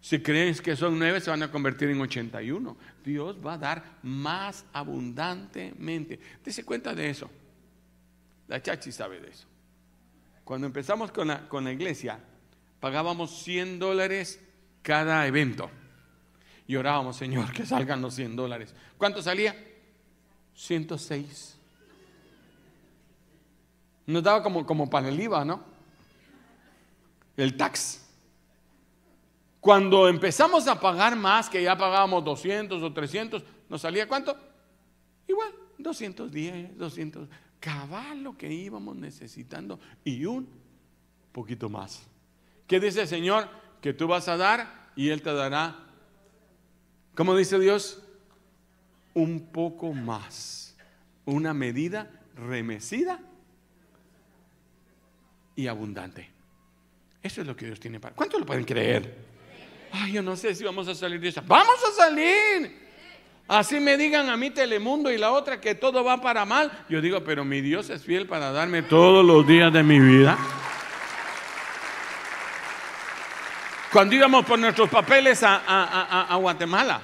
Si 0.00 0.20
crees 0.20 0.62
que 0.62 0.76
son 0.76 0.98
nueve, 0.98 1.20
se 1.20 1.30
van 1.30 1.42
a 1.42 1.50
convertir 1.50 1.90
en 1.90 2.00
81. 2.00 2.76
Dios 3.04 3.36
va 3.44 3.54
a 3.54 3.58
dar 3.58 3.84
más 4.02 4.64
abundantemente. 4.72 6.18
Dese 6.42 6.64
cuenta 6.64 6.94
de 6.94 7.10
eso. 7.10 7.30
La 8.48 8.62
chachi 8.62 8.90
sabe 8.92 9.20
de 9.20 9.28
eso. 9.28 9.46
Cuando 10.42 10.66
empezamos 10.66 11.12
con 11.12 11.28
la, 11.28 11.48
con 11.48 11.64
la 11.64 11.72
iglesia, 11.72 12.18
pagábamos 12.80 13.42
100 13.42 13.78
dólares 13.78 14.40
cada 14.82 15.26
evento. 15.26 15.70
Y 16.66 16.76
orábamos, 16.76 17.16
Señor, 17.16 17.52
que 17.52 17.66
salgan 17.66 18.00
los 18.00 18.14
100 18.14 18.36
dólares. 18.36 18.74
¿Cuánto 18.96 19.22
salía? 19.22 19.54
106. 20.54 21.56
Nos 24.06 24.22
daba 24.22 24.42
como, 24.42 24.64
como 24.64 24.88
para 24.88 25.08
el 25.08 25.20
IVA, 25.20 25.44
¿no? 25.44 25.62
El 27.36 27.56
tax. 27.56 28.09
Cuando 29.60 30.08
empezamos 30.08 30.66
a 30.68 30.80
pagar 30.80 31.16
más, 31.16 31.50
que 31.50 31.62
ya 31.62 31.76
pagábamos 31.76 32.24
200 32.24 32.82
o 32.82 32.92
300, 32.92 33.42
¿nos 33.68 33.82
salía 33.82 34.08
cuánto? 34.08 34.36
Igual, 35.28 35.52
210, 35.78 36.78
200. 36.78 37.28
Cabal 37.60 38.22
lo 38.22 38.38
que 38.38 38.50
íbamos 38.50 38.96
necesitando 38.96 39.78
y 40.02 40.24
un 40.24 40.48
poquito 41.30 41.68
más. 41.68 42.06
¿Qué 42.66 42.80
dice 42.80 43.02
el 43.02 43.08
Señor? 43.08 43.48
Que 43.82 43.92
tú 43.92 44.08
vas 44.08 44.28
a 44.28 44.38
dar 44.38 44.90
y 44.96 45.10
Él 45.10 45.20
te 45.20 45.32
dará. 45.32 45.76
¿Cómo 47.14 47.36
dice 47.36 47.58
Dios? 47.58 48.02
Un 49.12 49.40
poco 49.52 49.92
más. 49.92 50.74
Una 51.26 51.52
medida 51.52 52.10
remecida 52.34 53.20
y 55.54 55.66
abundante. 55.66 56.30
Eso 57.22 57.42
es 57.42 57.46
lo 57.46 57.54
que 57.54 57.66
Dios 57.66 57.78
tiene 57.78 58.00
para. 58.00 58.14
¿Cuántos 58.14 58.40
lo 58.40 58.46
pueden 58.46 58.64
creer? 58.64 59.29
Ay, 59.92 60.12
yo 60.12 60.22
no 60.22 60.36
sé 60.36 60.54
si 60.54 60.64
vamos 60.64 60.88
a 60.88 60.94
salir 60.94 61.20
de 61.20 61.28
esa. 61.28 61.40
¡Vamos 61.40 61.76
a 61.88 61.92
salir! 61.92 62.90
Así 63.50 63.80
me 63.80 63.96
digan 63.96 64.30
a 64.30 64.36
mí 64.36 64.50
Telemundo 64.50 65.10
y 65.10 65.18
la 65.18 65.32
otra 65.32 65.60
que 65.60 65.74
todo 65.74 66.04
va 66.04 66.20
para 66.20 66.44
mal. 66.44 66.70
Yo 66.88 67.00
digo, 67.00 67.24
pero 67.24 67.44
mi 67.44 67.60
Dios 67.60 67.90
es 67.90 68.04
fiel 68.04 68.26
para 68.26 68.52
darme 68.52 68.82
todos 68.82 69.24
los 69.24 69.44
días 69.44 69.72
de 69.72 69.82
mi 69.82 69.98
vida. 69.98 70.38
Cuando 73.92 74.14
íbamos 74.14 74.44
por 74.44 74.56
nuestros 74.56 74.88
papeles 74.88 75.42
a, 75.42 76.36
Guatemala, 76.40 77.02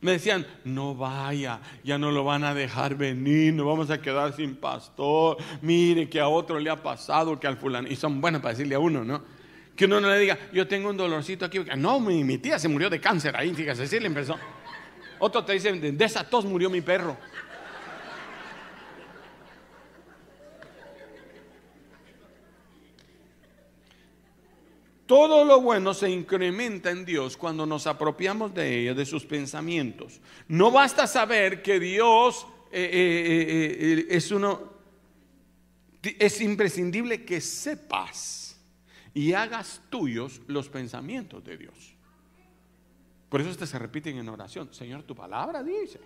me 0.00 0.12
decían, 0.12 0.46
no 0.64 0.94
vaya, 0.94 1.58
ya 1.82 1.98
no 1.98 2.12
lo 2.12 2.22
van 2.22 2.44
a 2.44 2.54
dejar 2.54 2.94
venir, 2.94 3.52
nos 3.52 3.66
vamos 3.66 3.90
a 3.90 4.00
quedar 4.00 4.32
sin 4.36 4.54
pastor. 4.54 5.38
Mire 5.62 6.08
que 6.08 6.20
a 6.20 6.28
otro 6.28 6.60
le 6.60 6.70
ha 6.70 6.80
pasado, 6.80 7.40
que 7.40 7.48
al 7.48 7.56
fulano. 7.56 7.88
Y 7.88 7.96
son 7.96 8.20
buenos 8.20 8.40
para 8.40 8.54
decirle 8.54 8.76
a 8.76 8.78
uno, 8.78 9.02
¿no? 9.02 9.20
Que 9.76 9.86
uno 9.86 10.00
no 10.00 10.10
le 10.10 10.18
diga, 10.18 10.38
yo 10.52 10.68
tengo 10.68 10.90
un 10.90 10.96
dolorcito 10.96 11.44
aquí. 11.44 11.60
No, 11.76 11.98
mi, 11.98 12.38
tía 12.38 12.58
se 12.58 12.68
murió 12.68 12.90
de 12.90 13.00
cáncer 13.00 13.36
ahí, 13.36 13.54
fíjese, 13.54 13.86
sí 13.86 13.98
le 13.98 14.06
empezó. 14.06 14.38
Otro 15.18 15.44
te 15.44 15.54
dice, 15.54 15.72
de 15.72 16.04
esa 16.04 16.28
tos 16.28 16.44
murió 16.44 16.68
mi 16.68 16.80
perro. 16.80 17.16
Todo 25.06 25.44
lo 25.44 25.60
bueno 25.60 25.92
se 25.92 26.08
incrementa 26.08 26.90
en 26.90 27.04
Dios 27.04 27.36
cuando 27.36 27.66
nos 27.66 27.86
apropiamos 27.86 28.54
de 28.54 28.80
ella, 28.80 28.94
de 28.94 29.04
sus 29.04 29.26
pensamientos. 29.26 30.20
No 30.48 30.70
basta 30.70 31.06
saber 31.06 31.62
que 31.62 31.78
Dios 31.78 32.46
eh, 32.70 32.88
eh, 32.90 33.76
eh, 33.78 34.06
es 34.08 34.30
uno, 34.30 34.72
es 36.02 36.40
imprescindible 36.40 37.26
que 37.26 37.42
sepas 37.42 38.41
y 39.14 39.32
hagas 39.32 39.82
tuyos 39.90 40.40
los 40.46 40.68
pensamientos 40.68 41.44
de 41.44 41.56
Dios. 41.56 41.94
Por 43.28 43.40
eso 43.40 43.50
este 43.50 43.66
se 43.66 43.78
repiten 43.78 44.18
en 44.18 44.28
oración. 44.28 44.72
Señor, 44.72 45.02
tu 45.04 45.14
palabra 45.14 45.62
dice. 45.62 46.00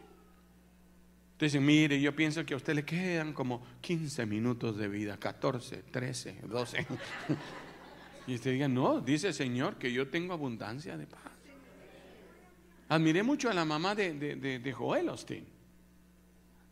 Entonces, 1.32 1.60
mire, 1.60 2.00
yo 2.00 2.16
pienso 2.16 2.46
que 2.46 2.54
a 2.54 2.56
usted 2.56 2.74
le 2.74 2.84
quedan 2.84 3.32
como 3.32 3.62
15 3.80 4.24
minutos 4.26 4.76
de 4.78 4.88
vida, 4.88 5.18
14, 5.18 5.82
13, 5.90 6.40
12. 6.46 6.86
y 8.26 8.34
usted 8.36 8.52
diga, 8.52 8.68
no, 8.68 9.00
dice 9.00 9.32
Señor 9.32 9.76
que 9.76 9.92
yo 9.92 10.08
tengo 10.08 10.32
abundancia 10.32 10.96
de 10.96 11.06
paz. 11.06 11.20
Admiré 12.88 13.22
mucho 13.22 13.50
a 13.50 13.54
la 13.54 13.64
mamá 13.64 13.94
de, 13.94 14.14
de 14.14 14.72
Joel 14.72 15.08
Austin. 15.08 15.44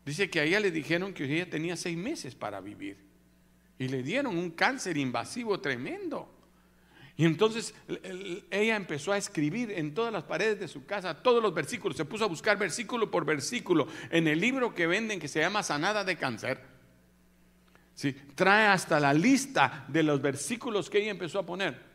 Dice 0.05 0.29
que 0.29 0.39
a 0.39 0.43
ella 0.43 0.59
le 0.59 0.71
dijeron 0.71 1.13
que 1.13 1.25
ella 1.25 1.49
tenía 1.49 1.75
seis 1.75 1.97
meses 1.97 2.33
para 2.33 2.61
vivir. 2.61 3.04
Y 3.77 3.87
le 3.87 4.03
dieron 4.03 4.37
un 4.37 4.51
cáncer 4.51 4.97
invasivo 4.97 5.59
tremendo. 5.59 6.31
Y 7.17 7.25
entonces 7.25 7.73
ella 8.51 8.75
empezó 8.75 9.13
a 9.13 9.17
escribir 9.17 9.71
en 9.71 9.93
todas 9.93 10.11
las 10.11 10.23
paredes 10.23 10.59
de 10.59 10.67
su 10.67 10.85
casa 10.85 11.21
todos 11.23 11.41
los 11.41 11.53
versículos. 11.53 11.95
Se 11.95 12.03
puso 12.03 12.25
a 12.25 12.27
buscar 12.27 12.57
versículo 12.57 13.09
por 13.09 13.25
versículo 13.25 13.87
en 14.09 14.27
el 14.27 14.39
libro 14.39 14.75
que 14.75 14.85
venden 14.85 15.19
que 15.19 15.29
se 15.29 15.39
llama 15.39 15.63
Sanada 15.63 16.03
de 16.03 16.17
Cáncer. 16.17 16.61
Sí, 17.93 18.13
trae 18.35 18.67
hasta 18.67 18.99
la 18.99 19.13
lista 19.13 19.85
de 19.87 20.03
los 20.03 20.21
versículos 20.21 20.89
que 20.89 20.99
ella 20.99 21.11
empezó 21.11 21.39
a 21.39 21.45
poner. 21.45 21.94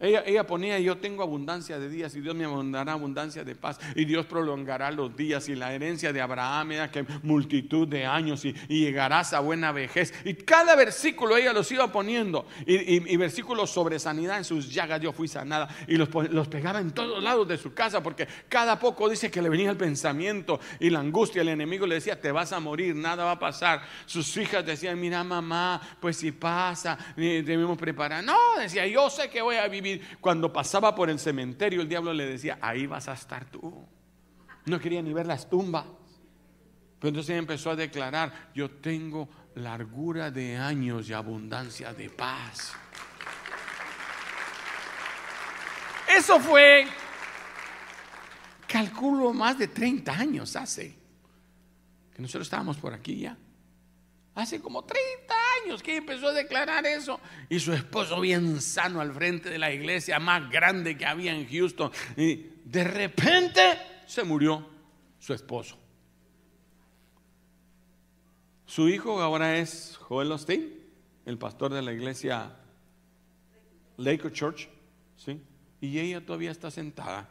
Ella, 0.00 0.46
ponía, 0.46 0.78
yo 0.78 0.96
tengo 0.96 1.22
abundancia 1.22 1.78
de 1.78 1.90
días 1.90 2.14
y 2.16 2.22
Dios 2.22 2.34
me 2.34 2.46
dará 2.72 2.92
abundancia 2.92 3.44
de 3.44 3.54
paz 3.54 3.78
y 3.94 4.06
Dios 4.06 4.24
prolongará 4.24 4.90
los 4.90 5.14
días 5.14 5.46
y 5.50 5.54
la 5.54 5.74
herencia 5.74 6.10
de 6.10 6.22
Abraham 6.22 6.72
era 6.72 6.90
que 6.90 7.04
multitud 7.22 7.86
de 7.86 8.06
años 8.06 8.46
y, 8.46 8.54
llegarás 8.68 9.34
a 9.34 9.40
buena 9.40 9.72
vejez. 9.72 10.14
Y 10.24 10.32
cada 10.32 10.74
versículo 10.74 11.36
ella 11.36 11.52
los 11.52 11.70
iba 11.70 11.92
poniendo 11.92 12.46
y, 12.64 13.14
versículos 13.18 13.70
sobre 13.70 13.98
sanidad 13.98 14.38
en 14.38 14.44
sus 14.44 14.72
llagas 14.72 15.02
yo 15.02 15.12
fui 15.12 15.28
sanada 15.28 15.68
y 15.86 15.96
los, 15.96 16.08
los 16.30 16.48
pegaba 16.48 16.80
en 16.80 16.92
todos 16.92 17.22
lados 17.22 17.46
de 17.46 17.58
su 17.58 17.74
casa 17.74 18.02
porque 18.02 18.26
cada 18.48 18.78
poco 18.78 19.06
dice 19.06 19.30
que 19.30 19.42
le 19.42 19.50
venía 19.50 19.70
el 19.70 19.76
pensamiento 19.76 20.60
y 20.78 20.88
la 20.88 21.00
angustia. 21.00 21.42
El 21.42 21.48
enemigo 21.48 21.86
le 21.86 21.96
decía, 21.96 22.18
te 22.18 22.32
vas 22.32 22.52
a 22.52 22.60
morir, 22.60 22.96
nada 22.96 23.24
va 23.24 23.32
a 23.32 23.38
pasar. 23.38 23.82
Sus 24.06 24.34
hijas 24.38 24.64
decían, 24.64 24.98
mira 24.98 25.22
mamá, 25.22 25.78
pues 26.00 26.16
si 26.16 26.32
pasa, 26.32 26.96
debemos 27.16 27.76
preparar. 27.76 28.24
No, 28.24 28.56
decía, 28.58 28.86
yo 28.86 29.10
sé 29.10 29.28
que 29.28 29.42
voy 29.42 29.56
a 29.56 29.68
vivir 29.68 29.89
cuando 30.20 30.52
pasaba 30.52 30.94
por 30.94 31.10
el 31.10 31.18
cementerio, 31.18 31.82
el 31.82 31.88
diablo 31.88 32.12
le 32.12 32.26
decía, 32.26 32.58
ahí 32.60 32.86
vas 32.86 33.08
a 33.08 33.14
estar 33.14 33.44
tú. 33.46 33.86
No 34.66 34.78
quería 34.78 35.02
ni 35.02 35.12
ver 35.12 35.26
las 35.26 35.48
tumbas. 35.48 35.84
Pero 36.98 37.08
entonces 37.08 37.38
empezó 37.38 37.70
a 37.70 37.76
declarar, 37.76 38.50
yo 38.54 38.70
tengo 38.70 39.28
largura 39.54 40.30
de 40.30 40.56
años 40.56 41.08
y 41.08 41.12
abundancia 41.14 41.94
de 41.94 42.10
paz. 42.10 42.74
Eso 46.16 46.38
fue, 46.40 46.86
calculo, 48.66 49.32
más 49.32 49.58
de 49.58 49.68
30 49.68 50.12
años 50.12 50.56
hace, 50.56 50.94
que 52.14 52.20
nosotros 52.20 52.46
estábamos 52.46 52.76
por 52.76 52.92
aquí 52.92 53.20
ya. 53.20 53.36
Hace 54.40 54.60
como 54.60 54.82
30 54.84 55.34
años 55.62 55.82
que 55.82 55.96
empezó 55.96 56.28
a 56.28 56.32
declarar 56.32 56.86
eso. 56.86 57.20
Y 57.50 57.60
su 57.60 57.74
esposo 57.74 58.18
bien 58.20 58.62
sano 58.62 59.02
al 59.02 59.12
frente 59.12 59.50
de 59.50 59.58
la 59.58 59.70
iglesia 59.70 60.18
más 60.18 60.50
grande 60.50 60.96
que 60.96 61.04
había 61.04 61.34
en 61.34 61.46
Houston. 61.46 61.90
Y 62.16 62.46
de 62.64 62.84
repente 62.84 63.60
se 64.06 64.24
murió 64.24 64.66
su 65.18 65.34
esposo. 65.34 65.76
Su 68.64 68.88
hijo 68.88 69.20
ahora 69.20 69.58
es 69.58 69.98
Joel 70.00 70.32
Osteen, 70.32 70.72
el 71.26 71.36
pastor 71.36 71.74
de 71.74 71.82
la 71.82 71.92
iglesia 71.92 72.56
Lakewood 73.98 74.32
Church. 74.32 74.68
¿sí? 75.16 75.38
Y 75.82 75.98
ella 75.98 76.24
todavía 76.24 76.50
está 76.50 76.70
sentada 76.70 77.28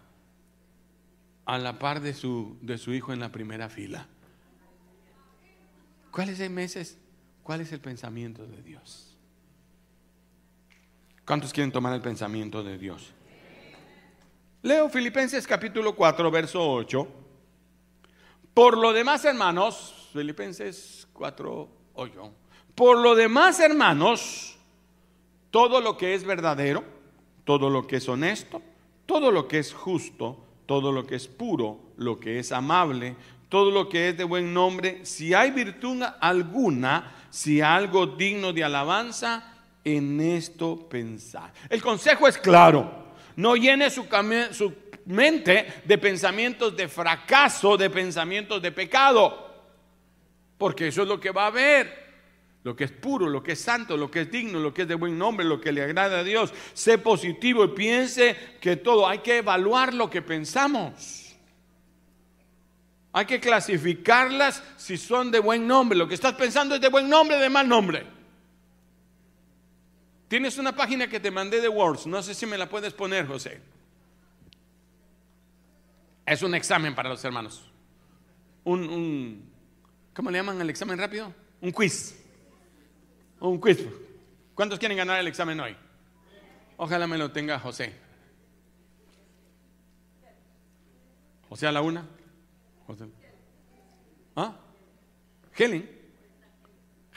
a 1.45 1.58
la 1.58 1.80
par 1.80 2.02
de 2.02 2.13
su, 2.13 2.60
de 2.62 2.78
su 2.78 2.93
hijo 2.93 3.13
en 3.13 3.19
la 3.19 3.32
primera 3.32 3.67
fila. 3.67 4.08
¿Cuáles 6.12 6.38
seis 6.38 6.50
meses? 6.50 6.98
¿Cuál 7.43 7.62
es 7.62 7.72
el 7.72 7.80
pensamiento 7.80 8.45
de 8.45 8.62
Dios? 8.62 9.17
¿Cuántos 11.26 11.54
quieren 11.54 11.72
tomar 11.72 11.93
el 11.93 12.02
pensamiento 12.02 12.63
de 12.63 12.78
Dios? 12.78 13.13
Leo 14.62 14.89
Filipenses 14.89 15.48
capítulo 15.48 15.95
4, 15.95 16.32
verso 16.32 16.72
8. 16.72 17.08
Por 18.54 18.78
lo 18.78 18.91
demás, 18.91 19.24
hermanos, 19.26 20.10
Filipenses 20.12 21.08
4, 21.13 21.69
8. 21.93 22.34
Por 22.76 22.98
lo 22.98 23.15
demás, 23.15 23.60
hermanos, 23.60 24.58
todo 25.52 25.82
lo 25.82 25.98
que 25.98 26.13
es 26.13 26.24
verdadero, 26.24 26.84
todo 27.45 27.69
lo 27.69 27.88
que 27.88 27.98
es 27.98 28.10
honesto, 28.10 28.62
todo 29.06 29.32
lo 29.32 29.48
que 29.48 29.60
es 29.60 29.74
justo, 29.74 30.43
todo 30.65 30.91
lo 30.91 31.08
que 31.08 31.15
es 31.15 31.28
puro, 31.28 31.80
lo 31.98 32.19
que 32.19 32.39
es 32.39 32.52
amable, 32.52 33.15
todo 33.49 33.71
lo 33.71 33.89
que 33.89 34.09
es 34.09 34.17
de 34.17 34.23
buen 34.23 34.53
nombre, 34.53 35.05
si 35.05 35.33
hay 35.33 35.51
virtud 35.51 36.03
alguna, 36.21 37.15
si 37.31 37.62
algo 37.62 38.05
digno 38.05 38.53
de 38.53 38.63
alabanza, 38.63 39.55
en 39.83 40.21
esto 40.21 40.88
pensar. 40.88 41.51
El 41.67 41.81
consejo 41.81 42.27
es 42.27 42.38
claro, 42.38 43.13
no 43.35 43.55
llene 43.55 43.89
su, 43.89 44.05
su 44.51 44.73
mente 45.05 45.81
de 45.83 45.97
pensamientos 45.97 46.77
de 46.77 46.88
fracaso, 46.88 47.75
de 47.75 47.89
pensamientos 47.89 48.62
de 48.62 48.71
pecado, 48.71 49.49
porque 50.57 50.89
eso 50.89 51.01
es 51.01 51.07
lo 51.07 51.19
que 51.19 51.31
va 51.31 51.43
a 51.43 51.47
haber. 51.47 52.09
Lo 52.62 52.75
que 52.75 52.83
es 52.83 52.91
puro, 52.91 53.29
lo 53.29 53.41
que 53.41 53.53
es 53.53 53.62
santo, 53.62 53.95
lo 53.95 54.12
que 54.12 54.21
es 54.21 54.31
digno, 54.31 54.59
lo 54.59 54.73
que 54.73 54.81
es 54.81 54.88
de 54.88 54.95
buen 54.95 55.17
nombre, 55.17 55.45
lo 55.45 55.62
que 55.62 55.71
le 55.71 55.81
agrada 55.81 56.19
a 56.19 56.23
Dios. 56.25 56.53
Sé 56.73 56.97
positivo 56.97 57.63
y 57.63 57.69
piense 57.69 58.35
que 58.59 58.75
todo, 58.75 59.07
hay 59.07 59.19
que 59.19 59.38
evaluar 59.38 59.93
lo 59.93 60.09
que 60.09 60.21
pensamos. 60.21 61.18
Hay 63.12 63.26
que 63.26 63.39
clasificarlas 63.39 64.63
si 64.78 64.98
son 64.98 65.32
de 65.32 65.39
buen 65.39 65.67
nombre. 65.67 65.98
Lo 65.98 66.08
que 66.08 66.13
estás 66.13 66.34
pensando 66.34 66.76
es 66.76 66.82
de 66.82 66.89
buen 66.89 67.10
nombre, 67.10 67.38
de 67.38 67.50
mal 67.50 67.67
nombre. 67.67 68.06
Tienes 70.28 70.60
una 70.60 70.76
página 70.76 71.08
que 71.10 71.19
te 71.19 71.32
mandé 71.32 71.60
de 71.60 71.69
Words. 71.69 72.06
No 72.06 72.22
sé 72.22 72.36
si 72.36 72.45
me 72.45 72.58
la 72.58 72.69
puedes 72.69 72.93
poner, 72.93 73.26
José. 73.28 73.60
Es 76.24 76.43
un 76.43 76.54
examen 76.54 76.93
para 76.93 77.10
los 77.10 77.26
hermanos. 77.26 77.63
Un, 78.63 79.50
¿cómo 80.13 80.30
le 80.30 80.38
llaman 80.38 80.62
al 80.62 80.69
examen 80.69 81.00
rápido? 81.00 81.34
Un 81.62 81.72
quiz. 81.72 82.15
Un 83.39 83.60
quiz. 83.60 83.84
¿Cuántos 84.54 84.78
quieren 84.78 84.95
ganar 84.95 85.19
el 85.19 85.28
examen 85.28 85.60
hoy? 85.60 85.76
Ojalá 86.78 87.08
me 87.08 87.17
lo 87.17 87.32
tenga 87.32 87.58
José. 87.58 87.95
José 91.50 91.65
a 91.65 91.72
la 91.72 91.82
una. 91.82 92.06
¿Ah? 94.36 94.56
Helen. 95.56 95.89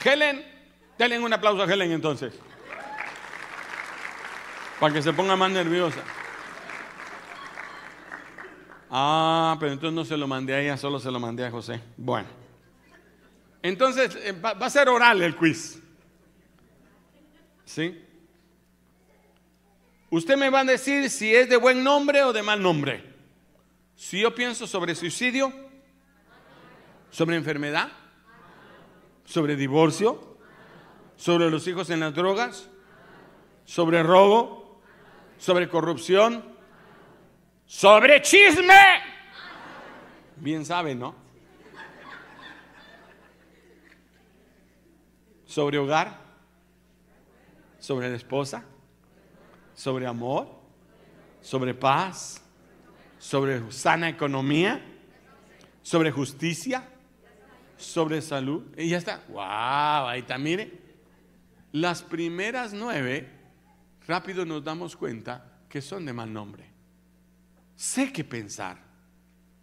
Helen, 0.03 0.45
denle 0.97 1.19
un 1.19 1.33
aplauso 1.33 1.63
a 1.63 1.65
Helen 1.65 1.91
entonces. 1.91 2.33
Para 4.79 4.93
que 4.93 5.01
se 5.01 5.13
ponga 5.13 5.35
más 5.35 5.51
nerviosa. 5.51 6.01
Ah, 8.89 9.55
pero 9.59 9.71
entonces 9.71 9.95
no 9.95 10.05
se 10.05 10.17
lo 10.17 10.27
mandé 10.27 10.53
a 10.53 10.61
ella, 10.61 10.77
solo 10.77 10.99
se 10.99 11.09
lo 11.09 11.19
mandé 11.19 11.45
a 11.45 11.51
José. 11.51 11.79
Bueno. 11.97 12.27
Entonces 13.61 14.15
eh, 14.17 14.33
va, 14.33 14.53
va 14.53 14.65
a 14.65 14.69
ser 14.69 14.89
oral 14.89 15.21
el 15.21 15.35
quiz. 15.35 15.81
¿Sí? 17.65 17.99
Usted 20.09 20.37
me 20.37 20.49
va 20.49 20.59
a 20.59 20.65
decir 20.65 21.09
si 21.09 21.33
es 21.33 21.49
de 21.49 21.57
buen 21.57 21.83
nombre 21.83 22.23
o 22.23 22.33
de 22.33 22.43
mal 22.43 22.61
nombre. 22.61 23.03
Si 23.95 24.19
yo 24.19 24.35
pienso 24.35 24.67
sobre 24.67 24.93
suicidio, 24.93 25.62
sobre 27.13 27.35
enfermedad, 27.35 27.91
sobre 29.23 29.55
divorcio, 29.55 30.35
sobre 31.15 31.51
los 31.51 31.67
hijos 31.67 31.91
en 31.91 31.99
las 31.99 32.15
drogas, 32.15 32.67
sobre 33.65 34.01
robo, 34.01 34.81
sobre 35.37 35.69
corrupción, 35.69 36.43
sobre 37.67 38.19
chisme. 38.23 38.73
Bien 40.37 40.65
sabe, 40.65 40.95
¿no? 40.95 41.13
Sobre 45.45 45.77
hogar, 45.77 46.19
sobre 47.77 48.09
la 48.09 48.15
esposa, 48.15 48.65
sobre 49.75 50.07
amor, 50.07 50.47
sobre 51.41 51.75
paz, 51.75 52.41
sobre 53.19 53.71
sana 53.71 54.09
economía, 54.09 54.83
sobre 55.83 56.09
justicia, 56.09 56.89
sobre 57.83 58.21
salud. 58.21 58.63
Y 58.77 58.89
ya 58.89 58.97
está. 58.97 59.23
¡Wow! 59.29 60.07
Ahí 60.09 60.21
está, 60.21 60.37
mire. 60.37 60.71
Las 61.71 62.03
primeras 62.03 62.73
nueve, 62.73 63.27
rápido 64.07 64.45
nos 64.45 64.63
damos 64.63 64.95
cuenta 64.95 65.59
que 65.69 65.81
son 65.81 66.05
de 66.05 66.13
mal 66.13 66.31
nombre. 66.31 66.65
Sé 67.75 68.11
qué 68.13 68.23
pensar. 68.23 68.77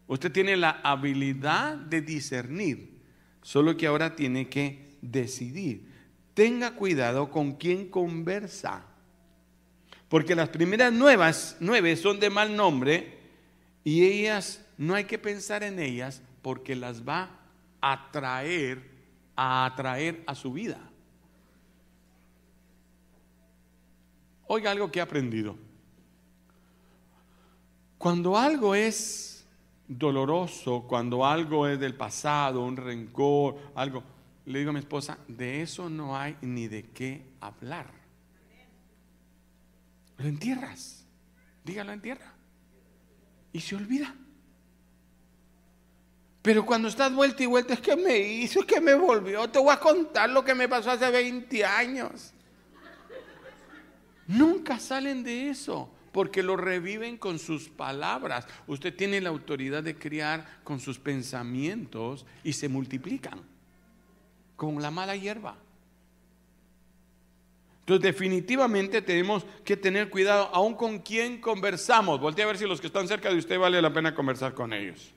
Usted 0.07 0.33
tiene 0.33 0.57
la 0.57 0.81
habilidad 0.83 1.77
de 1.77 2.03
discernir, 2.03 3.01
solo 3.43 3.77
que 3.77 3.87
ahora 3.87 4.17
tiene 4.17 4.49
que 4.49 4.99
decidir. 5.01 5.89
Tenga 6.35 6.75
cuidado 6.75 7.31
con 7.31 7.53
quién 7.53 7.89
conversa. 7.89 8.85
Porque 10.09 10.35
las 10.35 10.49
primeras 10.49 10.93
nuevas, 10.93 11.57
nueve 11.61 11.95
son 11.95 12.19
de 12.19 12.29
mal 12.29 12.57
nombre 12.57 13.19
y 13.85 14.05
ellas 14.05 14.67
no 14.77 14.97
hay 14.97 15.05
que 15.05 15.19
pensar 15.19 15.63
en 15.63 15.79
ellas 15.79 16.23
porque 16.43 16.75
las 16.75 17.07
va 17.07 17.23
a 17.23 17.40
atraer, 17.81 18.91
a 19.37 19.67
atraer 19.67 20.23
a 20.27 20.35
su 20.35 20.53
vida. 20.53 20.79
Oiga 24.47 24.71
algo 24.71 24.91
que 24.91 24.99
he 24.99 25.03
aprendido. 25.03 25.57
Cuando 27.99 28.37
algo 28.37 28.75
es 28.75 29.47
doloroso, 29.87 30.85
cuando 30.89 31.27
algo 31.27 31.67
es 31.67 31.79
del 31.79 31.95
pasado, 31.95 32.65
un 32.65 32.77
rencor, 32.77 33.57
algo, 33.75 34.03
le 34.47 34.59
digo 34.59 34.71
a 34.71 34.73
mi 34.73 34.79
esposa, 34.81 35.19
de 35.29 35.63
eso 35.63 35.91
no 35.91 36.17
hay 36.17 36.37
ni 36.41 36.67
de 36.67 36.91
qué 36.91 37.35
hablar. 37.41 38.01
Lo 40.19 40.27
entierras. 40.27 41.07
Dígalo 41.65 41.93
entierra. 41.93 42.35
Y 43.53 43.61
se 43.61 43.77
olvida. 43.77 44.15
Pero 46.43 46.65
cuando 46.65 46.89
estás 46.89 47.13
vuelta 47.15 47.43
y 47.43 47.47
vuelta, 47.47 47.75
es 47.75 47.81
que 47.81 47.97
me 47.97 48.19
hizo, 48.19 48.61
es 48.61 48.67
que 48.67 48.81
me 48.81 48.95
volvió. 48.95 49.49
Te 49.49 49.59
voy 49.59 49.73
a 49.73 49.79
contar 49.79 50.31
lo 50.31 50.43
que 50.45 50.55
me 50.55 50.69
pasó 50.69 50.91
hace 50.91 51.11
20 51.11 51.65
años. 51.65 52.33
Nunca 54.27 54.79
salen 54.79 55.23
de 55.23 55.51
eso, 55.51 55.93
porque 56.13 56.43
lo 56.43 56.57
reviven 56.57 57.19
con 57.19 57.39
sus 57.39 57.69
palabras. 57.69 58.47
Usted 58.67 58.95
tiene 58.95 59.21
la 59.21 59.29
autoridad 59.29 59.83
de 59.83 59.99
criar 59.99 60.61
con 60.65 60.81
sus 60.81 60.99
pensamientos 60.99 62.25
y 62.43 62.55
se 62.55 62.69
multiplican, 62.69 63.41
con 64.57 64.81
la 64.81 64.91
mala 64.91 65.17
hierba. 65.17 65.57
Entonces 67.81 68.03
definitivamente 68.03 69.03
tenemos 69.03 69.45
que 69.65 69.77
tener 69.77 70.09
cuidado 70.09 70.49
aún 70.55 70.75
con 70.75 71.01
quién 71.01 71.41
conversamos. 71.41 72.21
Voltea 72.21 72.45
a 72.45 72.49
ver 72.49 72.57
si 72.57 72.67
los 72.67 72.81
que 72.81 72.87
están 72.87 73.09
cerca 73.09 73.31
de 73.31 73.37
usted 73.37 73.59
vale 73.59 73.83
la 73.83 73.93
pena 73.93 74.15
conversar 74.15 74.55
con 74.55 74.73
ellos. 74.73 75.13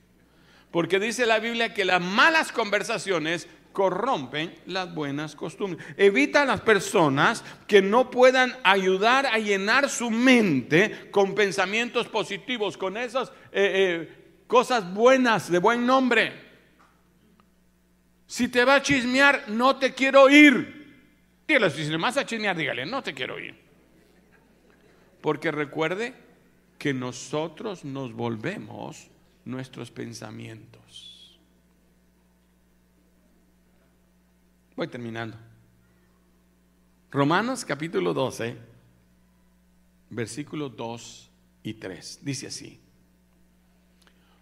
Porque 0.73 0.99
dice 0.99 1.27
la 1.27 1.37
Biblia 1.37 1.71
que 1.71 1.85
las 1.85 2.01
malas 2.01 2.51
conversaciones 2.51 3.47
corrompen 3.73 4.55
las 4.65 4.91
buenas 4.91 5.35
costumbres. 5.35 5.85
Evita 5.97 6.41
a 6.41 6.45
las 6.45 6.61
personas 6.61 7.45
que 7.67 7.83
no 7.83 8.09
puedan 8.09 8.57
ayudar 8.63 9.27
a 9.27 9.37
llenar 9.37 9.87
su 9.87 10.09
mente 10.09 11.11
con 11.11 11.35
pensamientos 11.35 12.07
positivos, 12.07 12.75
con 12.75 12.97
esas 12.97 13.29
eh, 13.29 13.35
eh, 13.51 14.43
cosas 14.47 14.91
buenas 14.91 15.51
de 15.51 15.59
buen 15.59 15.85
nombre. 15.85 16.33
Si 18.25 18.47
te 18.47 18.65
va 18.65 18.77
a 18.77 18.81
chismear, 18.81 19.43
no 19.49 19.75
te 19.75 19.93
quiero 19.93 20.27
ir. 20.27 20.87
Dígale, 21.47 21.69
si 21.69 21.83
le 21.83 21.97
vas 21.97 22.17
a 22.17 22.25
chismear, 22.25 22.57
dígale, 22.57 22.87
no 22.87 23.03
te 23.03 23.13
quiero 23.13 23.39
ir. 23.39 23.53
Porque 25.21 25.51
recuerde 25.51 26.15
que 26.79 26.95
nosotros 26.95 27.85
nos 27.85 28.11
volvemos 28.11 29.12
nuestros 29.45 29.91
pensamientos. 29.91 31.39
Voy 34.75 34.87
terminando. 34.87 35.37
Romanos 37.11 37.63
capítulo 37.63 38.13
12, 38.13 38.57
versículos 40.09 40.75
2 40.75 41.29
y 41.63 41.73
3. 41.75 42.19
Dice 42.23 42.47
así. 42.47 42.79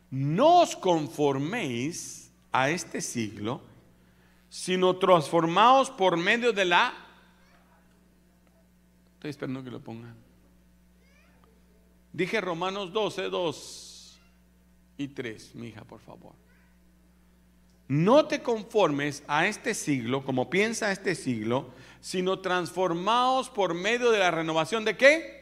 No 0.09 0.61
os 0.61 0.75
conforméis 0.75 2.31
a 2.51 2.69
este 2.69 3.01
siglo, 3.01 3.61
sino 4.49 4.97
transformados 4.97 5.89
por 5.89 6.17
medio 6.17 6.53
de 6.53 6.65
la... 6.65 6.93
Estoy 9.15 9.29
esperando 9.31 9.63
que 9.63 9.71
lo 9.71 9.81
pongan. 9.81 10.15
Dije 12.13 12.41
Romanos 12.41 12.91
12, 12.91 13.29
2 13.29 13.90
y 15.01 15.07
3, 15.09 15.55
mi 15.55 15.67
hija, 15.67 15.83
por 15.83 15.99
favor. 15.99 16.33
No 17.87 18.25
te 18.25 18.41
conformes 18.41 19.23
a 19.27 19.47
este 19.47 19.73
siglo, 19.73 20.23
como 20.23 20.49
piensa 20.49 20.91
este 20.91 21.13
siglo, 21.13 21.73
sino 21.99 22.39
transformados 22.39 23.49
por 23.49 23.73
medio 23.73 24.11
de 24.11 24.19
la 24.19 24.31
renovación 24.31 24.85
de 24.85 24.95
qué? 24.95 25.41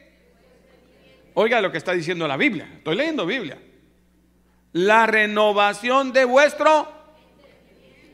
Oiga 1.34 1.60
lo 1.60 1.70
que 1.70 1.78
está 1.78 1.92
diciendo 1.92 2.26
la 2.26 2.36
Biblia. 2.36 2.68
Estoy 2.76 2.96
leyendo 2.96 3.24
Biblia. 3.24 3.62
La 4.72 5.06
renovación 5.06 6.12
de 6.12 6.24
vuestro 6.24 6.88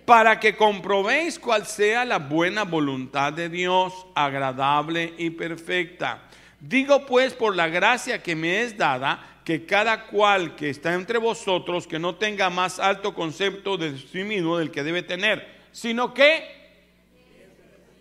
para 0.04 0.38
que 0.38 0.56
comprobéis 0.56 1.38
cuál 1.38 1.66
sea 1.66 2.04
la 2.04 2.18
buena 2.18 2.64
voluntad 2.64 3.32
de 3.32 3.48
Dios, 3.48 4.06
agradable 4.14 5.14
y 5.18 5.30
perfecta. 5.30 6.22
Digo 6.61 7.04
pues 7.04 7.35
por 7.35 7.56
la 7.56 7.68
gracia 7.68 8.22
que 8.22 8.37
me 8.37 8.62
es 8.62 8.76
dada, 8.78 9.36
que 9.46 9.64
cada 9.64 10.09
cual 10.09 10.56
que 10.56 10.68
está 10.68 10.92
entre 10.94 11.18
vosotros, 11.18 11.87
que 11.87 12.00
no 12.00 12.16
tenga 12.16 12.50
más 12.50 12.80
alto 12.80 13.14
concepto 13.14 13.76
de 13.76 13.96
sí 13.96 14.24
mismo 14.24 14.59
del 14.59 14.72
que 14.72 14.82
debe 14.82 15.04
tener, 15.04 15.46
sino 15.70 16.12
que 16.12 16.42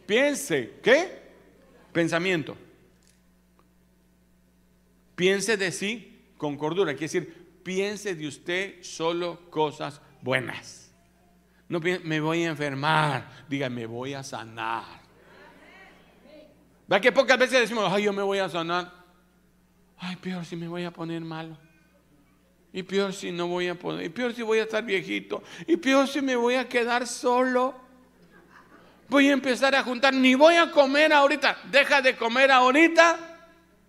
piense, 0.08 0.80
¿qué? 0.82 1.22
Pensamiento. 1.94 2.58
Piense 5.16 5.56
de 5.56 5.72
sí 5.72 6.32
con 6.36 6.58
cordura, 6.58 6.94
quiere 6.94 7.14
decir, 7.14 7.48
piense 7.62 8.16
de 8.16 8.28
usted 8.28 8.82
solo 8.82 9.40
cosas 9.52 10.02
buenas. 10.24 10.92
No 11.70 11.80
me 11.80 12.20
voy 12.22 12.44
a 12.44 12.48
enfermar, 12.48 13.46
diga, 13.48 13.70
me 13.70 13.86
voy 13.86 14.16
a 14.16 14.24
sanar. 14.24 15.00
¿Va 16.92 17.00
que 17.00 17.12
pocas 17.12 17.38
veces 17.38 17.60
decimos, 17.60 17.86
ay, 17.94 18.06
yo 18.06 18.14
me 18.14 18.24
voy 18.24 18.40
a 18.40 18.50
sanar? 18.50 18.95
Ay, 19.98 20.16
peor 20.18 20.46
si 20.46 20.56
me 20.56 20.68
voy 20.68 20.84
a 20.84 20.92
poner 20.92 21.22
malo. 21.22 21.58
Y 22.74 22.84
peor 22.84 23.14
si 23.14 23.32
no 23.32 23.48
voy 23.48 23.68
a 23.68 23.76
poner. 23.76 24.06
Y 24.06 24.10
peor 24.10 24.34
si 24.34 24.42
voy 24.42 24.60
a 24.60 24.64
estar 24.64 24.84
viejito. 24.84 25.42
Y 25.66 25.78
peor 25.78 26.08
si 26.08 26.22
me 26.22 26.36
voy 26.36 26.56
a 26.56 26.68
quedar 26.68 27.08
solo. 27.08 27.74
Voy 29.08 29.30
a 29.30 29.34
empezar 29.34 29.74
a 29.76 29.84
juntar. 29.84 30.14
Ni 30.14 30.36
voy 30.36 30.56
a 30.56 30.72
comer 30.72 31.14
ahorita. 31.14 31.58
Deja 31.72 32.02
de 32.02 32.16
comer 32.16 32.52
ahorita. 32.52 33.18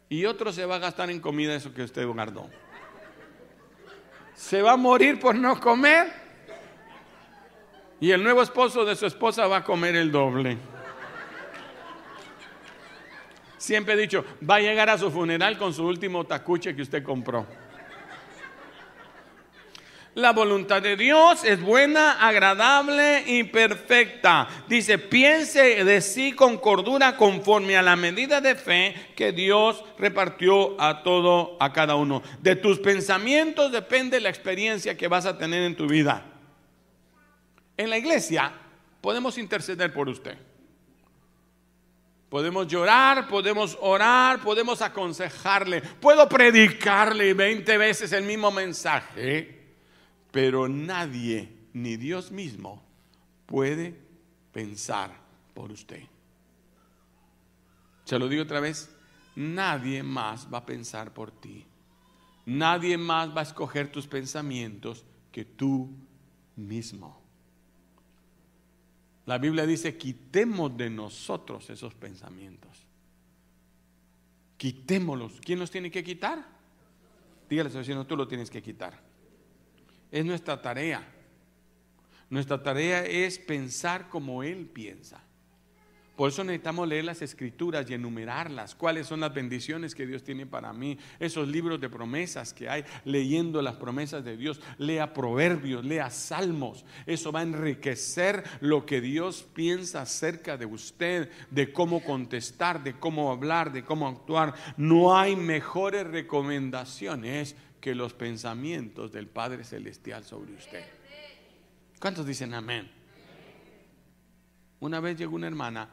Y 0.08 0.24
otro 0.24 0.52
se 0.52 0.64
va 0.64 0.76
a 0.76 0.78
gastar 0.78 1.10
en 1.10 1.20
comida 1.20 1.54
eso 1.54 1.74
que 1.74 1.82
usted 1.82 2.06
guardó. 2.06 2.48
Se 4.34 4.62
va 4.62 4.72
a 4.72 4.76
morir 4.76 5.18
por 5.18 5.34
no 5.34 5.58
comer 5.58 6.26
y 8.00 8.10
el 8.10 8.22
nuevo 8.22 8.42
esposo 8.42 8.84
de 8.84 8.94
su 8.94 9.06
esposa 9.06 9.46
va 9.46 9.58
a 9.58 9.64
comer 9.64 9.96
el 9.96 10.12
doble. 10.12 10.58
Siempre 13.66 13.94
he 13.94 13.96
dicho, 13.96 14.24
va 14.48 14.56
a 14.56 14.60
llegar 14.60 14.88
a 14.88 14.96
su 14.96 15.10
funeral 15.10 15.58
con 15.58 15.74
su 15.74 15.84
último 15.84 16.24
tacuche 16.24 16.76
que 16.76 16.82
usted 16.82 17.02
compró. 17.02 17.44
La 20.14 20.32
voluntad 20.32 20.80
de 20.80 20.96
Dios 20.96 21.42
es 21.42 21.60
buena, 21.60 22.12
agradable 22.12 23.24
y 23.26 23.42
perfecta. 23.42 24.46
Dice, 24.68 24.98
piense 24.98 25.82
de 25.84 26.00
sí 26.00 26.30
con 26.30 26.58
cordura 26.58 27.16
conforme 27.16 27.76
a 27.76 27.82
la 27.82 27.96
medida 27.96 28.40
de 28.40 28.54
fe 28.54 28.94
que 29.16 29.32
Dios 29.32 29.82
repartió 29.98 30.80
a 30.80 31.02
todo, 31.02 31.56
a 31.58 31.72
cada 31.72 31.96
uno. 31.96 32.22
De 32.40 32.54
tus 32.54 32.78
pensamientos 32.78 33.72
depende 33.72 34.20
la 34.20 34.28
experiencia 34.28 34.96
que 34.96 35.08
vas 35.08 35.26
a 35.26 35.36
tener 35.36 35.64
en 35.64 35.74
tu 35.74 35.88
vida. 35.88 36.24
En 37.76 37.90
la 37.90 37.98
iglesia 37.98 38.52
podemos 39.00 39.36
interceder 39.38 39.92
por 39.92 40.08
usted. 40.08 40.38
Podemos 42.28 42.66
llorar, 42.66 43.28
podemos 43.28 43.78
orar, 43.80 44.40
podemos 44.40 44.82
aconsejarle, 44.82 45.80
puedo 45.80 46.28
predicarle 46.28 47.34
20 47.34 47.78
veces 47.78 48.12
el 48.12 48.24
mismo 48.24 48.50
mensaje 48.50 49.56
pero 50.36 50.68
nadie, 50.68 51.48
ni 51.72 51.96
Dios 51.96 52.30
mismo, 52.30 52.82
puede 53.46 53.98
pensar 54.52 55.10
por 55.54 55.72
usted. 55.72 56.02
Se 58.04 58.18
lo 58.18 58.28
digo 58.28 58.42
otra 58.42 58.60
vez, 58.60 58.94
nadie 59.34 60.02
más 60.02 60.46
va 60.52 60.58
a 60.58 60.66
pensar 60.66 61.14
por 61.14 61.30
ti. 61.30 61.64
Nadie 62.44 62.98
más 62.98 63.34
va 63.34 63.40
a 63.40 63.44
escoger 63.44 63.90
tus 63.90 64.06
pensamientos 64.06 65.06
que 65.32 65.46
tú 65.46 65.88
mismo. 66.54 67.18
La 69.26 69.38
Biblia 69.38 69.66
dice, 69.66 69.96
quitemos 69.96 70.76
de 70.76 70.88
nosotros 70.88 71.68
esos 71.68 71.94
pensamientos. 71.94 72.86
Quitémoslos. 74.56 75.40
¿Quién 75.40 75.58
los 75.58 75.70
tiene 75.70 75.90
que 75.90 76.04
quitar? 76.04 76.46
Dígale 77.48 77.70
a 77.70 77.72
vecino, 77.72 78.06
tú 78.06 78.16
lo 78.16 78.26
tienes 78.28 78.50
que 78.50 78.62
quitar. 78.62 79.00
Es 80.10 80.24
nuestra 80.24 80.62
tarea. 80.62 81.06
Nuestra 82.30 82.62
tarea 82.62 83.04
es 83.04 83.38
pensar 83.38 84.08
como 84.08 84.42
Él 84.42 84.66
piensa. 84.66 85.25
Por 86.16 86.30
eso 86.30 86.42
necesitamos 86.42 86.88
leer 86.88 87.04
las 87.04 87.20
escrituras 87.20 87.88
y 87.90 87.94
enumerarlas. 87.94 88.74
¿Cuáles 88.74 89.06
son 89.06 89.20
las 89.20 89.34
bendiciones 89.34 89.94
que 89.94 90.06
Dios 90.06 90.24
tiene 90.24 90.46
para 90.46 90.72
mí? 90.72 90.98
Esos 91.20 91.46
libros 91.46 91.78
de 91.78 91.90
promesas 91.90 92.54
que 92.54 92.70
hay, 92.70 92.84
leyendo 93.04 93.60
las 93.60 93.76
promesas 93.76 94.24
de 94.24 94.38
Dios. 94.38 94.62
Lea 94.78 95.12
proverbios, 95.12 95.84
lea 95.84 96.08
salmos. 96.08 96.86
Eso 97.04 97.32
va 97.32 97.40
a 97.40 97.42
enriquecer 97.42 98.44
lo 98.60 98.86
que 98.86 99.02
Dios 99.02 99.46
piensa 99.52 100.02
acerca 100.02 100.56
de 100.56 100.64
usted, 100.64 101.30
de 101.50 101.70
cómo 101.70 102.02
contestar, 102.02 102.82
de 102.82 102.98
cómo 102.98 103.30
hablar, 103.30 103.70
de 103.70 103.84
cómo 103.84 104.08
actuar. 104.08 104.54
No 104.78 105.18
hay 105.18 105.36
mejores 105.36 106.06
recomendaciones 106.06 107.56
que 107.78 107.94
los 107.94 108.14
pensamientos 108.14 109.12
del 109.12 109.26
Padre 109.26 109.64
Celestial 109.64 110.24
sobre 110.24 110.54
usted. 110.54 110.84
¿Cuántos 112.00 112.24
dicen 112.24 112.54
amén? 112.54 112.90
Una 114.80 115.00
vez 115.00 115.18
llegó 115.18 115.36
una 115.36 115.46
hermana 115.46 115.90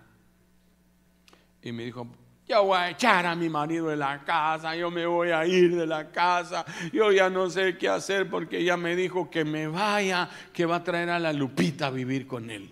y 1.64 1.72
me 1.72 1.86
dijo, 1.86 2.08
yo 2.48 2.66
voy 2.66 2.78
a 2.78 2.90
echar 2.90 3.26
a 3.26 3.36
mi 3.36 3.50
marido 3.50 3.88
de 3.88 3.96
la 3.96 4.24
casa, 4.24 4.76
yo 4.76 4.92
me 4.92 5.06
voy 5.06 5.32
a 5.32 5.46
ir 5.46 5.76
de 5.76 5.88
la 5.88 6.12
casa, 6.12 6.66
yo 6.92 7.12
ya 7.12 7.30
no 7.30 7.50
sé 7.50 7.78
qué 7.78 7.88
hacer 7.88 8.30
porque 8.30 8.60
ella 8.60 8.78
me 8.78 8.96
dijo 8.96 9.30
que 9.30 9.46
me 9.46 9.68
vaya, 9.68 10.30
que 10.52 10.66
va 10.66 10.78
a 10.78 10.84
traer 10.84 11.10
a 11.10 11.20
la 11.20 11.32
Lupita 11.32 11.88
a 11.88 11.90
vivir 11.90 12.28
con 12.28 12.50
él. 12.50 12.72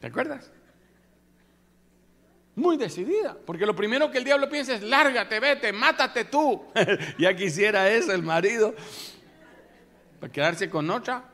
¿Te 0.00 0.06
acuerdas? 0.06 0.52
muy 2.58 2.76
decidida, 2.76 3.36
porque 3.46 3.64
lo 3.64 3.74
primero 3.74 4.10
que 4.10 4.18
el 4.18 4.24
diablo 4.24 4.48
piensa 4.48 4.74
es, 4.74 4.82
lárgate, 4.82 5.38
vete, 5.38 5.72
mátate 5.72 6.24
tú. 6.24 6.64
ya 7.18 7.34
quisiera 7.34 7.88
eso 7.88 8.12
el 8.12 8.22
marido, 8.22 8.74
para 10.20 10.32
quedarse 10.32 10.68
con 10.68 10.90
otra, 10.90 11.24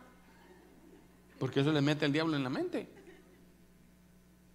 porque 1.39 1.61
eso 1.61 1.73
le 1.73 1.81
mete 1.81 2.05
el 2.05 2.13
diablo 2.13 2.37
en 2.37 2.43
la 2.45 2.51
mente. 2.51 2.89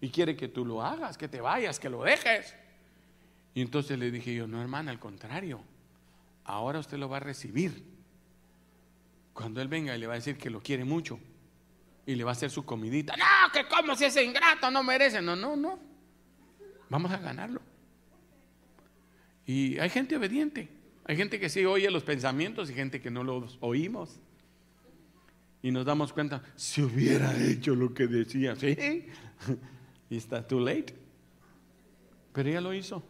Y 0.01 0.09
quiere 0.09 0.35
que 0.35 0.47
tú 0.47 0.65
lo 0.65 0.83
hagas, 0.83 1.17
que 1.17 1.27
te 1.27 1.41
vayas, 1.41 1.79
que 1.79 1.89
lo 1.89 2.03
dejes. 2.03 2.55
Y 3.53 3.62
entonces 3.62 3.97
le 3.99 4.12
dije 4.12 4.33
yo, 4.33 4.47
no 4.47 4.62
hermana, 4.62 4.91
al 4.91 4.99
contrario, 4.99 5.62
ahora 6.45 6.79
usted 6.79 6.97
lo 6.97 7.09
va 7.09 7.17
a 7.17 7.21
recibir. 7.21 7.83
Cuando 9.33 9.62
él 9.62 9.67
venga 9.67 9.95
y 9.95 9.99
le 9.99 10.07
va 10.07 10.13
a 10.13 10.17
decir 10.17 10.38
que 10.38 10.49
lo 10.49 10.62
quiere 10.62 10.85
mucho 10.85 11.19
y 12.05 12.15
le 12.15 12.23
va 12.23 12.31
a 12.31 12.33
hacer 12.33 12.49
su 12.49 12.65
comidita. 12.65 13.15
No, 13.15 13.51
que 13.53 13.67
como 13.67 13.95
si 13.95 14.05
ese 14.05 14.23
ingrato 14.23 14.71
no 14.71 14.83
merece. 14.83 15.21
No, 15.21 15.35
no, 15.35 15.55
no. 15.55 15.79
Vamos 16.89 17.12
a 17.12 17.17
ganarlo. 17.17 17.62
Y 19.45 19.77
hay 19.79 19.89
gente 19.89 20.15
obediente. 20.15 20.69
Hay 21.05 21.15
gente 21.15 21.39
que 21.39 21.49
sí 21.49 21.65
oye 21.65 21.89
los 21.89 22.03
pensamientos 22.03 22.69
y 22.69 22.73
gente 22.73 23.01
que 23.01 23.09
no 23.09 23.23
los 23.23 23.57
oímos. 23.62 24.19
Y 25.62 25.71
nos 25.71 25.85
damos 25.85 26.13
cuenta, 26.13 26.43
si 26.55 26.81
hubiera 26.81 27.35
hecho 27.43 27.75
lo 27.75 27.93
que 27.93 28.07
decía, 28.07 28.55
sí, 28.55 29.07
y 30.10 30.17
está 30.17 30.45
too 30.48 30.60
late. 30.60 30.95
Pero 32.34 32.50
ella 32.50 32.62
lo 32.62 32.74
hizo. 32.74 33.04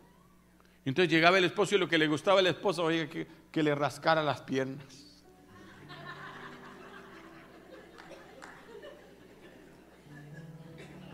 Entonces 0.85 1.11
llegaba 1.11 1.37
el 1.37 1.45
esposo 1.45 1.75
y 1.75 1.77
lo 1.77 1.87
que 1.87 1.97
le 1.97 2.07
gustaba 2.07 2.39
al 2.39 2.47
esposo, 2.47 2.83
oye, 2.83 3.09
que, 3.09 3.27
que 3.51 3.63
le 3.63 3.75
rascara 3.75 4.23
las 4.23 4.41
piernas. 4.41 5.05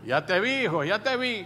Ya 0.04 0.24
te 0.24 0.38
vi, 0.40 0.62
hijo, 0.64 0.84
ya 0.84 1.02
te 1.02 1.16
vi. 1.16 1.44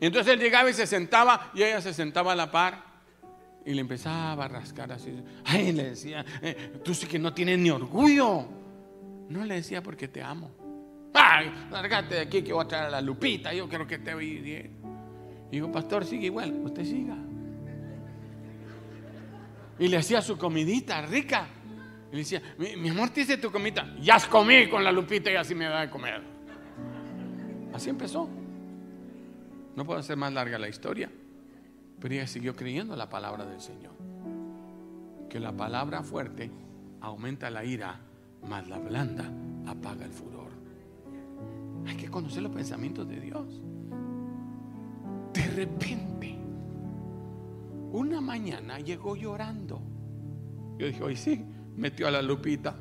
entonces 0.00 0.34
él 0.34 0.40
llegaba 0.40 0.68
y 0.68 0.74
se 0.74 0.86
sentaba 0.86 1.52
y 1.54 1.62
ella 1.62 1.80
se 1.80 1.94
sentaba 1.94 2.32
a 2.32 2.36
la 2.36 2.50
par 2.50 2.82
y 3.64 3.72
le 3.72 3.80
empezaba 3.80 4.44
a 4.44 4.48
rascar 4.48 4.92
así. 4.92 5.22
Ay, 5.44 5.72
le 5.72 5.90
decía, 5.90 6.24
eh, 6.42 6.80
tú 6.84 6.92
sí 6.92 7.06
que 7.06 7.18
no 7.18 7.32
tienes 7.32 7.58
ni 7.58 7.70
orgullo. 7.70 8.63
No 9.28 9.44
le 9.44 9.56
decía 9.56 9.82
porque 9.82 10.08
te 10.08 10.22
amo. 10.22 10.50
Ay, 11.14 11.52
largate 11.70 12.16
de 12.16 12.20
aquí 12.22 12.42
que 12.42 12.52
voy 12.52 12.64
a 12.64 12.68
traer 12.68 12.84
a 12.86 12.90
la 12.90 13.00
Lupita, 13.00 13.54
yo 13.54 13.68
creo 13.68 13.86
que 13.86 13.98
te 13.98 14.14
voy 14.14 14.40
bien. 14.40 14.76
Y 15.48 15.56
digo, 15.56 15.70
pastor, 15.70 16.04
sigue 16.04 16.26
igual, 16.26 16.52
usted 16.64 16.84
siga. 16.84 17.16
Y 19.78 19.88
le 19.88 19.96
hacía 19.96 20.22
su 20.22 20.36
comidita 20.36 21.02
rica. 21.02 21.46
Y 22.10 22.12
le 22.12 22.18
decía, 22.18 22.42
mi, 22.58 22.88
amor, 22.88 23.10
te 23.10 23.22
hice 23.22 23.36
tu 23.38 23.50
comidita. 23.50 23.94
Ya 24.00 24.18
comí 24.28 24.68
con 24.68 24.84
la 24.84 24.92
Lupita 24.92 25.30
y 25.30 25.36
así 25.36 25.54
me 25.54 25.66
da 25.66 25.80
de 25.82 25.90
comer. 25.90 26.22
Así 27.72 27.90
empezó. 27.90 28.28
No 29.74 29.84
puedo 29.84 29.98
hacer 29.98 30.16
más 30.16 30.32
larga 30.32 30.58
la 30.58 30.68
historia, 30.68 31.10
pero 32.00 32.14
ella 32.14 32.26
siguió 32.26 32.54
creyendo 32.54 32.94
la 32.94 33.08
palabra 33.08 33.44
del 33.44 33.60
Señor. 33.60 33.92
Que 35.28 35.40
la 35.40 35.52
palabra 35.52 36.04
fuerte 36.04 36.50
aumenta 37.00 37.50
la 37.50 37.64
ira, 37.64 38.00
mas 38.48 38.68
la 38.68 38.78
blanda 38.78 39.24
apaga 39.66 40.04
el 40.04 40.12
furor. 40.12 40.50
Hay 41.86 41.96
que 41.96 42.08
conocer 42.08 42.42
los 42.42 42.52
pensamientos 42.52 43.08
de 43.08 43.20
Dios. 43.20 43.62
De 45.32 45.46
repente, 45.48 46.38
una 47.92 48.20
mañana 48.20 48.78
llegó 48.78 49.16
llorando. 49.16 49.80
Yo 50.78 50.86
dije, 50.86 51.02
hoy 51.02 51.16
sí, 51.16 51.44
metió 51.76 52.08
a 52.08 52.10
la 52.10 52.22
lupita. 52.22 52.76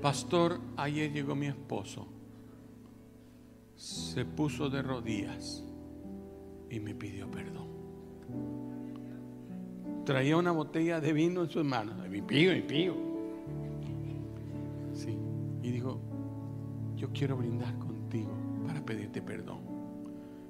Pastor, 0.00 0.60
ayer 0.76 1.12
llegó 1.12 1.34
mi 1.34 1.46
esposo, 1.46 2.06
se 3.74 4.24
puso 4.24 4.70
de 4.70 4.80
rodillas 4.80 5.64
y 6.70 6.78
me 6.78 6.94
pidió 6.94 7.28
perdón. 7.30 7.66
Traía 10.06 10.36
una 10.36 10.52
botella 10.52 11.00
de 11.00 11.12
vino 11.12 11.42
en 11.42 11.50
sus 11.50 11.64
manos, 11.64 11.96
mi 12.08 12.22
pío, 12.22 12.52
mi 12.52 12.62
pío. 12.62 12.94
Sí, 14.94 15.18
y 15.64 15.70
dijo, 15.72 16.00
yo 16.94 17.10
quiero 17.12 17.36
brindar 17.36 17.76
contigo 17.80 18.30
para 18.64 18.86
pedirte 18.86 19.20
perdón. 19.20 19.58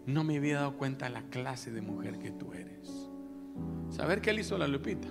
No 0.04 0.24
me 0.24 0.36
había 0.36 0.56
dado 0.56 0.76
cuenta 0.76 1.08
la 1.08 1.22
clase 1.22 1.72
de 1.72 1.80
mujer 1.80 2.18
que 2.18 2.30
tú 2.32 2.52
eres. 2.52 3.08
¿Saber 3.88 4.20
qué 4.20 4.34
le 4.34 4.42
hizo 4.42 4.58
la 4.58 4.68
Lupita? 4.68 5.08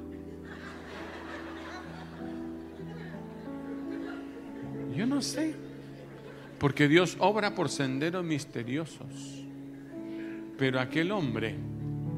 Yo 4.95 5.07
no 5.07 5.23
sé. 5.23 5.55
Porque 6.59 6.87
Dios 6.87 7.17
obra 7.19 7.55
por 7.55 7.69
senderos 7.69 8.23
misteriosos. 8.23 9.43
Pero 10.55 10.79
aquel 10.79 11.11
hombre 11.11 11.55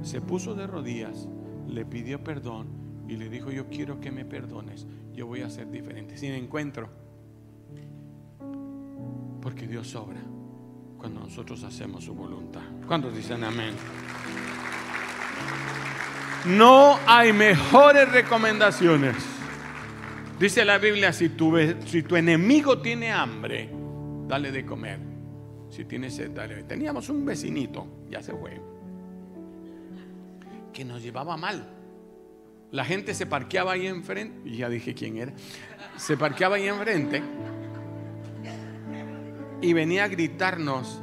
se 0.01 0.19
puso 0.19 0.53
de 0.55 0.67
rodillas, 0.67 1.27
le 1.67 1.85
pidió 1.85 2.23
perdón 2.23 2.67
y 3.07 3.15
le 3.17 3.29
dijo, 3.29 3.51
yo 3.51 3.67
quiero 3.67 3.99
que 3.99 4.11
me 4.11 4.25
perdones, 4.25 4.87
yo 5.13 5.27
voy 5.27 5.41
a 5.41 5.49
ser 5.49 5.69
diferente. 5.69 6.17
Sin 6.17 6.33
encuentro. 6.33 6.89
Porque 9.41 9.67
Dios 9.67 9.95
obra 9.95 10.21
cuando 10.97 11.19
nosotros 11.21 11.63
hacemos 11.63 12.03
su 12.03 12.13
voluntad. 12.13 12.63
¿Cuántos 12.87 13.15
dicen 13.15 13.43
amén? 13.43 13.73
No 16.45 16.97
hay 17.05 17.33
mejores 17.33 18.11
recomendaciones 18.11 19.37
Dice 20.39 20.63
la 20.63 20.77
Biblia, 20.77 21.11
si 21.13 21.29
tu, 21.29 21.55
si 21.85 22.03
tu 22.03 22.15
enemigo 22.15 22.77
tiene 22.77 23.11
hambre, 23.11 23.69
dale 24.27 24.51
de 24.51 24.63
comer. 24.63 24.99
Si 25.69 25.85
tienes 25.85 26.15
sed, 26.15 26.29
dale. 26.31 26.63
Teníamos 26.63 27.09
un 27.09 27.25
vecinito, 27.25 27.87
ya 28.07 28.21
se 28.21 28.33
fue, 28.33 28.61
que 30.77 30.85
nos 30.85 31.01
llevaba 31.01 31.35
mal. 31.37 31.67
La 32.69 32.85
gente 32.85 33.15
se 33.15 33.25
parqueaba 33.25 33.71
ahí 33.71 33.87
enfrente, 33.87 34.47
y 34.47 34.57
ya 34.57 34.69
dije 34.69 34.93
quién 34.93 35.17
era, 35.17 35.33
se 35.95 36.15
parqueaba 36.15 36.57
ahí 36.57 36.67
enfrente 36.67 37.23
y 39.59 39.73
venía 39.73 40.03
a 40.03 40.07
gritarnos 40.07 41.01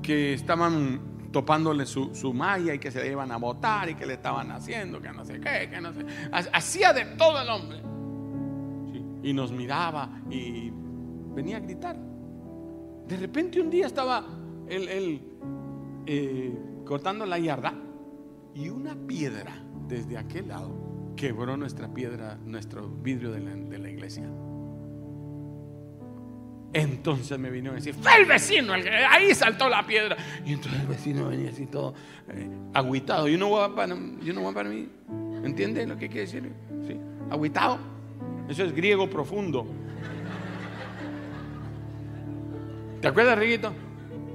que 0.00 0.32
estaban 0.32 1.32
topándole 1.32 1.86
su, 1.86 2.14
su, 2.14 2.32
malla 2.32 2.72
y 2.72 2.78
que 2.78 2.92
se 2.92 3.00
le 3.00 3.10
iban 3.10 3.32
a 3.32 3.36
botar 3.36 3.90
y 3.90 3.96
que 3.96 4.06
le 4.06 4.14
estaban 4.14 4.52
haciendo, 4.52 5.02
que 5.02 5.10
no 5.10 5.24
sé 5.24 5.40
qué, 5.40 5.68
que 5.68 5.80
no 5.80 5.92
sé. 5.92 6.06
Hacía 6.30 6.92
de 6.92 7.04
todo 7.16 7.42
el 7.42 7.48
hombre. 7.48 7.82
Y 9.24 9.32
nos 9.32 9.50
miraba 9.50 10.20
y 10.30 10.70
venía 11.34 11.56
a 11.56 11.60
gritar. 11.60 11.96
De 13.08 13.16
repente 13.16 13.60
un 13.60 13.70
día 13.70 13.86
estaba 13.86 14.24
él, 14.68 15.20
eh, 16.06 16.56
cortando 16.84 17.26
la 17.26 17.40
yarda 17.40 17.85
y 18.56 18.70
una 18.70 18.94
piedra 18.94 19.52
desde 19.86 20.16
aquel 20.16 20.48
lado 20.48 21.14
quebró 21.14 21.56
nuestra 21.56 21.92
piedra, 21.92 22.38
nuestro 22.44 22.88
vidrio 22.88 23.30
de 23.30 23.78
la, 23.78 23.90
iglesia. 23.90 24.24
Entonces 26.72 27.38
me 27.38 27.50
vino 27.50 27.72
a 27.72 27.74
decir, 27.74 27.94
fue 27.94 28.16
el 28.16 28.24
vecino, 28.26 28.72
ahí 28.72 29.34
saltó 29.34 29.68
la 29.68 29.86
piedra. 29.86 30.16
Y 30.44 30.54
entonces 30.54 30.80
el 30.80 30.86
vecino 30.86 31.28
venía 31.28 31.50
así 31.50 31.66
todo 31.66 31.94
eh, 32.28 32.48
agüitado. 32.72 33.28
Y 33.28 33.36
no 33.36 33.48
voy 33.48 33.70
para, 33.74 33.94
yo 34.22 34.54
para 34.54 34.68
mí. 34.68 34.88
¿Entiende 35.44 35.86
lo 35.86 35.96
que 35.96 36.08
quiere 36.08 36.22
decir? 36.22 36.52
¿Sí? 36.86 36.96
Agüitado. 37.30 37.78
Eso 38.48 38.64
es 38.64 38.74
griego 38.74 39.08
profundo. 39.08 39.66
¿Te 43.00 43.08
acuerdas, 43.08 43.38
Riguito? 43.38 43.72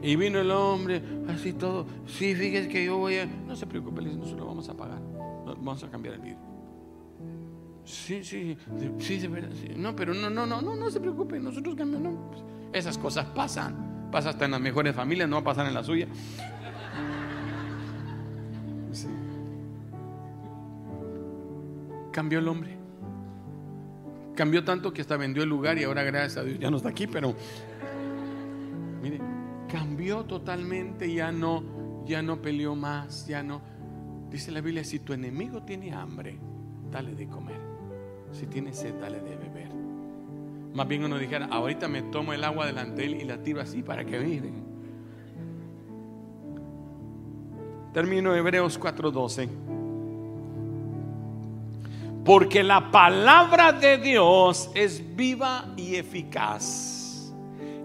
Y 0.01 0.15
vino 0.15 0.39
el 0.39 0.49
hombre, 0.51 1.01
así 1.27 1.53
todo. 1.53 1.85
Sí, 2.07 2.33
fíjese 2.35 2.67
que 2.67 2.85
yo 2.85 2.97
voy 2.97 3.17
a. 3.17 3.25
No 3.25 3.55
se 3.55 3.67
preocupe, 3.67 4.01
nosotros 4.01 4.39
lo 4.39 4.45
vamos 4.45 4.67
a 4.69 4.75
pagar. 4.75 4.99
Vamos 5.45 5.83
a 5.83 5.91
cambiar 5.91 6.15
el 6.15 6.21
vidrio. 6.21 6.51
Sí, 7.85 8.23
sí, 8.23 8.57
sí, 8.99 9.17
de 9.17 9.27
verdad. 9.27 9.49
No, 9.75 9.95
pero 9.95 10.13
no, 10.13 10.29
no, 10.29 10.45
no, 10.45 10.61
no, 10.61 10.75
no 10.75 10.91
se 10.91 10.99
preocupe, 10.99 11.39
nosotros 11.39 11.75
cambiamos. 11.75 12.43
esas 12.73 12.97
cosas 12.97 13.25
pasan. 13.27 14.09
Pasa 14.11 14.29
hasta 14.29 14.45
en 14.45 14.51
las 14.51 14.61
mejores 14.61 14.95
familias, 14.95 15.29
no 15.29 15.37
va 15.37 15.41
a 15.41 15.45
pasar 15.45 15.65
en 15.67 15.73
la 15.73 15.83
suya. 15.83 16.07
Cambió 22.11 22.39
el 22.39 22.47
hombre. 22.47 22.77
Cambió 24.35 24.63
tanto 24.63 24.91
que 24.93 25.01
hasta 25.01 25.17
vendió 25.17 25.43
el 25.43 25.49
lugar 25.49 25.77
y 25.77 25.83
ahora 25.83 26.03
gracias 26.03 26.37
a 26.37 26.43
Dios 26.43 26.59
ya 26.59 26.69
no 26.69 26.77
está 26.77 26.89
aquí, 26.89 27.07
pero 27.07 27.35
mire, 29.01 29.19
cambió 29.71 30.25
totalmente, 30.25 31.11
ya 31.13 31.31
no, 31.31 31.63
ya 32.05 32.21
no 32.21 32.41
peleó 32.41 32.75
más, 32.75 33.25
ya 33.25 33.41
no. 33.41 33.61
Dice 34.29 34.51
la 34.51 34.61
Biblia, 34.61 34.83
si 34.83 34.99
tu 34.99 35.13
enemigo 35.13 35.63
tiene 35.63 35.93
hambre, 35.93 36.37
dale 36.91 37.15
de 37.15 37.27
comer. 37.27 37.59
Si 38.33 38.45
tiene 38.47 38.73
sed, 38.73 38.95
dale 38.99 39.19
de 39.21 39.35
beber. 39.35 39.71
Más 40.73 40.87
bien 40.87 41.03
uno 41.03 41.17
dijera, 41.17 41.47
ahorita 41.47 41.87
me 41.87 42.01
tomo 42.03 42.33
el 42.33 42.43
agua 42.43 42.65
delante 42.65 43.01
de 43.01 43.07
él 43.07 43.21
y 43.21 43.23
la 43.23 43.41
tiro 43.41 43.61
así 43.61 43.81
para 43.81 44.05
que 44.05 44.19
miren. 44.19 44.71
Termino 47.93 48.35
Hebreos 48.35 48.79
4:12. 48.79 49.49
Porque 52.23 52.63
la 52.63 52.91
palabra 52.91 53.73
de 53.73 53.97
Dios 53.97 54.69
es 54.75 55.15
viva 55.15 55.73
y 55.75 55.95
eficaz 55.95 57.00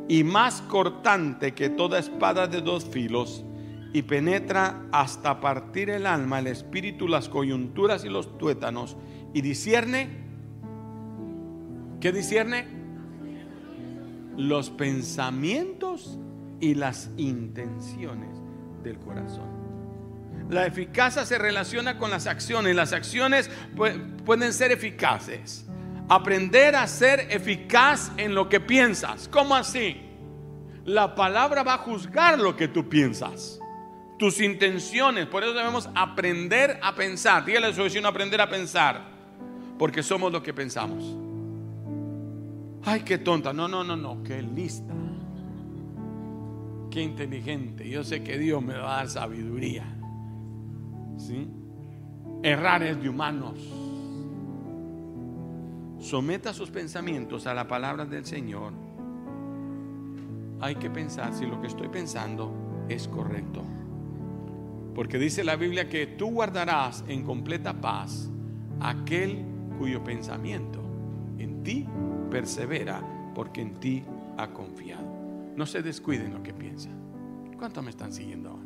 y 0.09 0.25
más 0.25 0.63
cortante 0.63 1.55
que 1.55 1.69
toda 1.69 1.99
espada 1.99 2.47
de 2.47 2.61
dos 2.61 2.85
filos 2.85 3.45
y 3.93 4.03
penetra 4.03 4.83
hasta 4.93 5.41
partir 5.41 5.91
el 5.91 6.07
alma, 6.07 6.39
el 6.39 6.47
espíritu, 6.49 7.09
las 7.09 7.29
coyunturas 7.29 8.05
y 8.05 8.09
los 8.09 8.39
tuétanos 8.39 8.97
y 9.33 9.41
discierne, 9.41 10.09
¿qué 12.01 12.13
discierne? 12.13 12.67
Los 14.37 14.71
pensamientos 14.71 16.19
y 16.61 16.75
las 16.75 17.11
intenciones 17.17 18.37
del 18.83 18.99
corazón. 18.99 19.57
La 20.51 20.67
eficacia 20.67 21.25
se 21.25 21.39
relaciona 21.39 21.99
con 21.99 22.11
las 22.11 22.27
acciones. 22.27 22.77
Las 22.77 22.93
acciones 22.93 23.51
pueden 24.25 24.53
ser 24.53 24.71
eficaces. 24.71 25.66
Aprender 26.09 26.77
a 26.77 26.87
ser 26.87 27.27
eficaz 27.31 28.13
en 28.17 28.35
lo 28.35 28.49
que 28.49 28.61
piensas. 28.61 29.29
¿Cómo 29.29 29.55
así? 29.55 30.01
La 30.85 31.15
palabra 31.15 31.65
va 31.65 31.75
a 31.75 31.79
juzgar 31.79 32.39
lo 32.39 32.55
que 32.55 32.69
tú 32.69 32.89
piensas. 32.89 33.59
Tus 34.19 34.41
intenciones. 34.41 35.27
Por 35.27 35.43
eso 35.43 35.53
debemos 35.53 35.89
aprender 35.95 36.79
a 36.81 36.95
pensar. 36.95 37.45
Dígale 37.45 37.67
a 37.67 37.73
su 37.73 37.83
vecino 37.83 38.09
aprender 38.09 38.41
a 38.41 38.49
pensar. 38.49 39.03
Porque 39.79 40.03
somos 40.03 40.33
lo 40.33 40.43
que 40.43 40.55
pensamos. 40.55 41.05
Ay, 42.85 43.01
qué 43.01 43.19
tonta. 43.19 43.53
No, 43.53 43.67
no, 43.67 43.83
no, 43.83 43.97
no. 43.97 44.23
Qué 44.23 44.41
lista. 44.41 44.95
Qué 46.91 47.03
inteligente. 47.03 47.89
Yo 47.89 48.05
sé 48.05 48.23
que 48.23 48.39
Dios 48.39 48.63
me 48.63 48.75
va 48.75 48.95
a 48.95 48.97
dar 48.99 49.09
sabiduría. 49.11 49.97
¿sí? 51.19 51.49
Errar 52.43 52.83
es 52.83 53.03
de 53.03 53.09
humanos. 53.09 53.59
Someta 56.07 56.55
sus 56.55 56.71
pensamientos 56.71 57.49
a 57.49 57.53
la 57.53 57.67
palabra 57.67 58.05
del 58.05 58.25
Señor. 58.25 58.73
Hay 60.61 60.77
que 60.77 60.89
pensar 60.89 61.35
si 61.35 61.45
lo 61.47 61.61
que 61.61 61.67
estoy 61.67 61.89
pensando 61.89 62.87
es 62.89 63.09
correcto. 63.09 63.65
Porque 64.95 65.19
dice 65.19 65.43
la 65.43 65.57
Biblia 65.57 65.89
que 65.89 66.07
tú 66.07 66.31
guardarás 66.31 67.03
en 67.09 67.25
completa 67.25 67.81
paz 67.81 68.31
aquel 68.79 69.45
cuyo 69.81 70.05
pensamiento 70.05 70.81
en 71.41 71.65
ti 71.65 71.85
persevera 72.31 73.03
porque 73.35 73.63
en 73.63 73.75
ti 73.81 74.05
ha 74.39 74.51
confiado. 74.51 75.09
No 75.57 75.67
se 75.67 75.83
descuiden 75.83 76.35
lo 76.35 76.41
que 76.41 76.55
piensa. 76.55 76.89
¿Cuántos 77.59 77.83
me 77.83 77.91
están 77.91 78.13
siguiendo 78.13 78.51
ahora? 78.51 78.63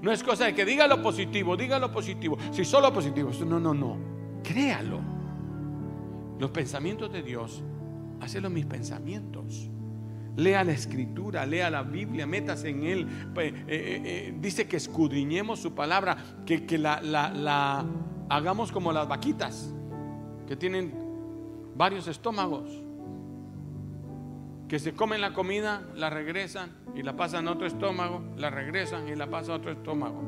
No 0.00 0.10
es 0.10 0.24
cosa 0.24 0.46
de 0.46 0.54
que 0.56 0.64
diga 0.64 0.88
lo 0.88 1.00
positivo, 1.00 1.56
diga 1.56 1.78
lo 1.78 1.92
positivo. 1.92 2.36
Si 2.50 2.64
solo 2.64 2.92
positivo, 2.92 3.30
no, 3.46 3.60
no, 3.60 3.72
no. 3.72 3.96
Créalo. 4.42 5.11
Los 6.42 6.50
pensamientos 6.50 7.12
de 7.12 7.22
Dios, 7.22 7.62
hacelo 8.20 8.50
mis 8.50 8.66
pensamientos. 8.66 9.70
Lea 10.36 10.64
la 10.64 10.72
escritura, 10.72 11.46
lea 11.46 11.70
la 11.70 11.84
Biblia, 11.84 12.26
métase 12.26 12.70
en 12.70 12.82
él. 12.82 13.08
Eh, 13.36 13.64
eh, 13.68 14.02
eh, 14.04 14.34
dice 14.40 14.66
que 14.66 14.76
escudriñemos 14.76 15.60
su 15.60 15.72
palabra, 15.72 16.16
que, 16.44 16.66
que 16.66 16.78
la, 16.78 17.00
la 17.00 17.86
hagamos 18.28 18.72
como 18.72 18.92
las 18.92 19.06
vaquitas, 19.06 19.72
que 20.48 20.56
tienen 20.56 20.92
varios 21.76 22.08
estómagos 22.08 22.68
que 24.66 24.80
se 24.80 24.94
comen 24.94 25.20
la 25.20 25.34
comida, 25.34 25.86
la 25.94 26.10
regresan 26.10 26.72
y 26.96 27.04
la 27.04 27.14
pasan 27.14 27.46
a 27.46 27.52
otro 27.52 27.68
estómago, 27.68 28.20
la 28.36 28.50
regresan 28.50 29.06
y 29.06 29.14
la 29.14 29.30
pasan 29.30 29.52
a 29.52 29.56
otro 29.58 29.70
estómago. 29.70 30.24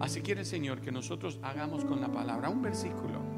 Así 0.00 0.22
quiere 0.22 0.40
el 0.40 0.46
Señor 0.46 0.80
que 0.80 0.90
nosotros 0.90 1.38
hagamos 1.44 1.84
con 1.84 2.00
la 2.00 2.08
palabra 2.08 2.48
un 2.48 2.62
versículo. 2.62 3.29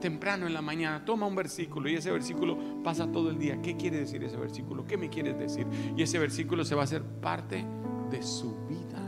Temprano 0.00 0.46
en 0.46 0.54
la 0.54 0.62
mañana, 0.62 1.04
toma 1.04 1.26
un 1.26 1.34
versículo 1.34 1.88
y 1.88 1.94
ese 1.94 2.10
versículo 2.10 2.82
pasa 2.82 3.10
todo 3.10 3.30
el 3.30 3.38
día. 3.38 3.60
¿Qué 3.60 3.76
quiere 3.76 3.98
decir 3.98 4.22
ese 4.22 4.36
versículo? 4.36 4.86
¿Qué 4.86 4.96
me 4.96 5.08
quieres 5.08 5.38
decir? 5.38 5.66
Y 5.96 6.02
ese 6.02 6.18
versículo 6.18 6.64
se 6.64 6.74
va 6.74 6.82
a 6.82 6.84
hacer 6.84 7.02
parte 7.02 7.64
de 8.10 8.22
su 8.22 8.56
vida 8.66 9.02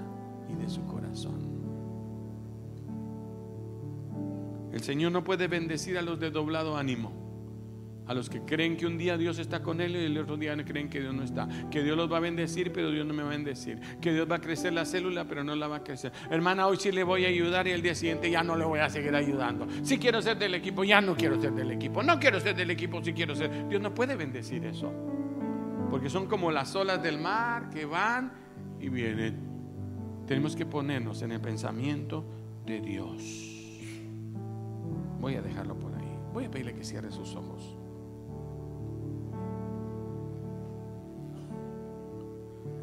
y 0.49 0.55
de 0.55 0.69
su 0.69 0.85
corazón. 0.87 1.49
El 4.73 4.83
Señor 4.83 5.13
no 5.13 5.25
puede 5.25 5.49
bendecir 5.49 5.99
a 5.99 6.03
los 6.03 6.19
de 6.21 6.31
doblado 6.31 6.77
ánimo 6.77 7.30
a 8.11 8.15
los 8.15 8.29
que 8.29 8.41
creen 8.41 8.77
que 8.77 8.87
un 8.87 8.99
día 8.99 9.17
Dios 9.17 9.39
está 9.39 9.63
con 9.63 9.81
él 9.81 9.95
y 9.95 9.99
el 10.07 10.19
otro 10.19 10.37
día 10.37 10.57
creen 10.65 10.91
que 10.91 11.01
Dios 11.01 11.15
no 11.15 11.23
está. 11.23 11.47
Que 11.71 11.85
Dios 11.85 11.97
los 11.97 12.13
va 12.13 12.17
a 12.17 12.21
bendecir, 12.21 12.73
pero 12.73 12.91
Dios 12.91 13.07
no 13.07 13.15
me 13.15 13.23
va 13.23 13.29
a 13.29 13.31
bendecir. 13.31 13.79
Que 14.01 14.13
Dios 14.13 14.29
va 14.29 14.35
a 14.35 14.41
crecer 14.41 14.73
la 14.73 14.85
célula, 14.85 15.27
pero 15.27 15.45
no 15.45 15.55
la 15.55 15.69
va 15.69 15.77
a 15.77 15.85
crecer. 15.85 16.11
Hermana, 16.29 16.67
hoy 16.67 16.77
sí 16.77 16.91
le 16.91 17.05
voy 17.05 17.25
a 17.25 17.29
ayudar 17.29 17.69
y 17.69 17.71
el 17.71 17.83
día 17.83 17.95
siguiente 17.95 18.29
ya 18.29 18.43
no 18.43 18.57
le 18.57 18.65
voy 18.65 18.81
a 18.81 18.91
seguir 18.91 19.15
ayudando. 19.15 19.69
Si 19.85 19.97
quiero 19.97 20.21
ser 20.21 20.37
del 20.39 20.55
equipo, 20.57 20.83
ya 20.83 21.01
no 21.01 21.15
quiero 21.15 21.41
ser 21.41 21.53
del 21.53 21.71
equipo. 21.71 22.03
No 22.03 22.19
quiero 22.19 22.41
ser 22.41 22.57
del 22.57 22.73
equipo, 22.73 23.01
si 23.01 23.13
quiero 23.13 23.37
ser. 23.37 23.69
Dios 23.69 23.81
no 23.81 23.95
puede 23.95 24.17
bendecir 24.17 24.65
eso. 24.65 24.93
Porque 25.89 26.11
son 26.11 26.27
como 26.27 26.51
las 26.51 26.75
olas 26.75 27.01
del 27.01 27.17
mar 27.17 27.71
que 27.71 27.85
van 27.85 28.33
y 28.81 28.89
vienen. 28.89 29.39
Tenemos 30.27 30.57
que 30.57 30.67
ponernos 30.67 31.23
en 31.23 31.31
el 31.31 31.41
pensamiento 31.41 32.25
de 32.67 32.81
Dios. 32.81 33.79
Voy 35.21 35.37
a 35.37 35.43
dejarlo 35.43 35.79
por 35.79 35.95
ahí. 35.95 36.19
Voy 36.33 36.47
a 36.47 36.51
pedirle 36.51 36.75
que 36.75 36.83
cierre 36.83 37.13
sus 37.13 37.37
ojos. 37.37 37.77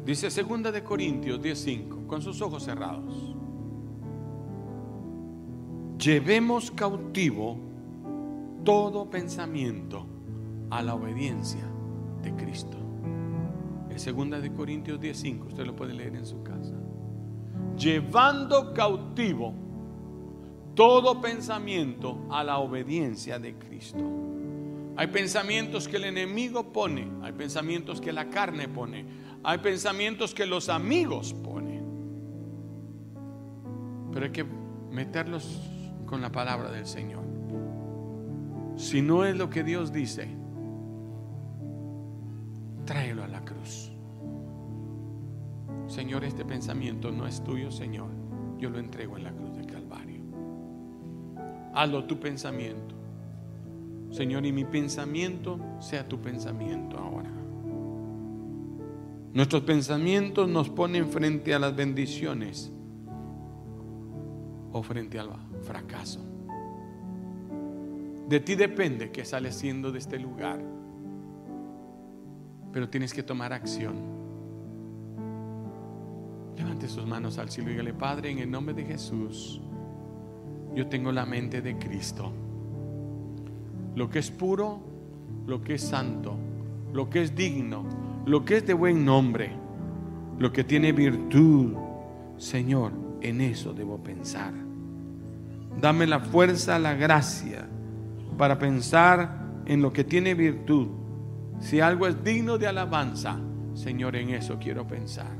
Dice 0.08 0.30
segunda 0.30 0.72
de 0.72 0.82
Corintios 0.82 1.38
10:5, 1.38 2.06
con 2.06 2.22
sus 2.22 2.40
ojos 2.40 2.62
cerrados. 2.62 3.36
Llevemos 5.98 6.70
cautivo 6.70 7.58
todo 8.64 9.10
pensamiento 9.10 10.06
a 10.70 10.80
la 10.80 10.94
obediencia 10.94 11.68
de 12.22 12.34
Cristo. 12.36 12.78
segunda 13.96 14.40
de 14.40 14.50
Corintios 14.50 14.98
10:5, 14.98 15.48
usted 15.48 15.66
lo 15.66 15.76
puede 15.76 15.92
leer 15.92 16.16
en 16.16 16.24
su 16.24 16.42
casa. 16.42 16.74
Llevando 17.76 18.72
cautivo 18.72 19.52
todo 20.74 21.20
pensamiento 21.20 22.24
a 22.30 22.42
la 22.44 22.60
obediencia 22.60 23.38
de 23.38 23.58
Cristo. 23.58 24.28
Hay 24.98 25.06
pensamientos 25.08 25.86
que 25.86 25.96
el 25.96 26.04
enemigo 26.04 26.72
pone, 26.72 27.08
hay 27.22 27.32
pensamientos 27.32 28.00
que 28.00 28.12
la 28.12 28.30
carne 28.30 28.66
pone, 28.66 29.04
hay 29.44 29.58
pensamientos 29.58 30.34
que 30.34 30.46
los 30.46 30.68
amigos 30.68 31.32
ponen. 31.32 31.84
Pero 34.12 34.26
hay 34.26 34.32
que 34.32 34.44
meterlos 34.90 35.60
con 36.06 36.20
la 36.20 36.32
palabra 36.32 36.70
del 36.70 36.86
Señor. 36.86 37.22
Si 38.76 39.02
no 39.02 39.24
es 39.24 39.36
lo 39.36 39.50
que 39.50 39.64
Dios 39.64 39.92
dice, 39.92 40.28
tráelo 42.84 43.24
a 43.24 43.28
la 43.28 43.44
cruz. 43.44 43.92
Señor, 45.86 46.24
este 46.24 46.44
pensamiento 46.44 47.10
no 47.10 47.26
es 47.26 47.42
tuyo, 47.42 47.70
Señor. 47.70 48.08
Yo 48.58 48.70
lo 48.70 48.78
entrego 48.78 49.16
en 49.16 49.24
la 49.24 49.32
cruz 49.32 49.56
del 49.56 49.66
Calvario. 49.66 50.22
Hazlo 51.74 52.04
tu 52.04 52.18
pensamiento. 52.18 52.94
Señor, 54.10 54.46
y 54.46 54.52
mi 54.52 54.64
pensamiento 54.64 55.58
sea 55.80 56.08
tu 56.08 56.20
pensamiento 56.20 56.98
ahora. 56.98 57.30
Nuestros 59.32 59.62
pensamientos 59.62 60.48
nos 60.48 60.70
ponen 60.70 61.08
frente 61.08 61.54
a 61.54 61.58
las 61.58 61.76
bendiciones 61.76 62.72
o 64.72 64.82
frente 64.82 65.18
al 65.18 65.30
fracaso. 65.62 66.24
De 68.28 68.40
ti 68.40 68.54
depende 68.54 69.10
que 69.10 69.24
sales 69.24 69.54
siendo 69.54 69.92
de 69.92 69.98
este 69.98 70.18
lugar, 70.18 70.60
pero 72.72 72.88
tienes 72.88 73.14
que 73.14 73.22
tomar 73.22 73.52
acción. 73.52 73.96
Levante 76.56 76.88
sus 76.88 77.06
manos 77.06 77.38
al 77.38 77.50
cielo 77.50 77.70
y 77.70 77.72
dígale, 77.72 77.94
Padre, 77.94 78.30
en 78.30 78.38
el 78.38 78.50
nombre 78.50 78.74
de 78.74 78.84
Jesús, 78.84 79.60
yo 80.74 80.86
tengo 80.88 81.12
la 81.12 81.24
mente 81.24 81.62
de 81.62 81.78
Cristo. 81.78 82.32
Lo 83.94 84.10
que 84.10 84.18
es 84.18 84.30
puro, 84.30 84.80
lo 85.46 85.62
que 85.62 85.74
es 85.74 85.82
santo, 85.82 86.36
lo 86.92 87.08
que 87.08 87.22
es 87.22 87.34
digno, 87.34 87.84
lo 88.28 88.44
que 88.44 88.58
es 88.58 88.66
de 88.66 88.74
buen 88.74 89.06
nombre, 89.06 89.50
lo 90.38 90.52
que 90.52 90.62
tiene 90.62 90.92
virtud, 90.92 91.74
Señor, 92.36 92.92
en 93.22 93.40
eso 93.40 93.72
debo 93.72 94.02
pensar. 94.02 94.52
Dame 95.80 96.06
la 96.06 96.20
fuerza, 96.20 96.78
la 96.78 96.92
gracia 96.92 97.66
para 98.36 98.58
pensar 98.58 99.62
en 99.64 99.80
lo 99.80 99.92
que 99.94 100.04
tiene 100.04 100.34
virtud. 100.34 100.88
Si 101.58 101.80
algo 101.80 102.06
es 102.06 102.22
digno 102.22 102.58
de 102.58 102.66
alabanza, 102.66 103.40
Señor, 103.72 104.14
en 104.14 104.30
eso 104.30 104.58
quiero 104.58 104.86
pensar. 104.86 105.34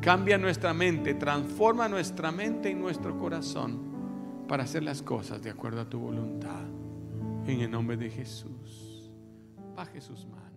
Cambia 0.00 0.38
nuestra 0.38 0.74
mente, 0.74 1.14
transforma 1.14 1.88
nuestra 1.88 2.32
mente 2.32 2.70
y 2.70 2.74
nuestro 2.74 3.16
corazón 3.16 3.78
para 4.48 4.64
hacer 4.64 4.82
las 4.82 5.02
cosas 5.02 5.40
de 5.40 5.50
acuerdo 5.50 5.82
a 5.82 5.88
tu 5.88 6.00
voluntad. 6.00 6.64
En 7.46 7.60
el 7.60 7.70
nombre 7.70 7.96
de 7.96 8.10
Jesús. 8.10 9.12
Baje 9.76 10.00
sus 10.00 10.26
manos. 10.26 10.47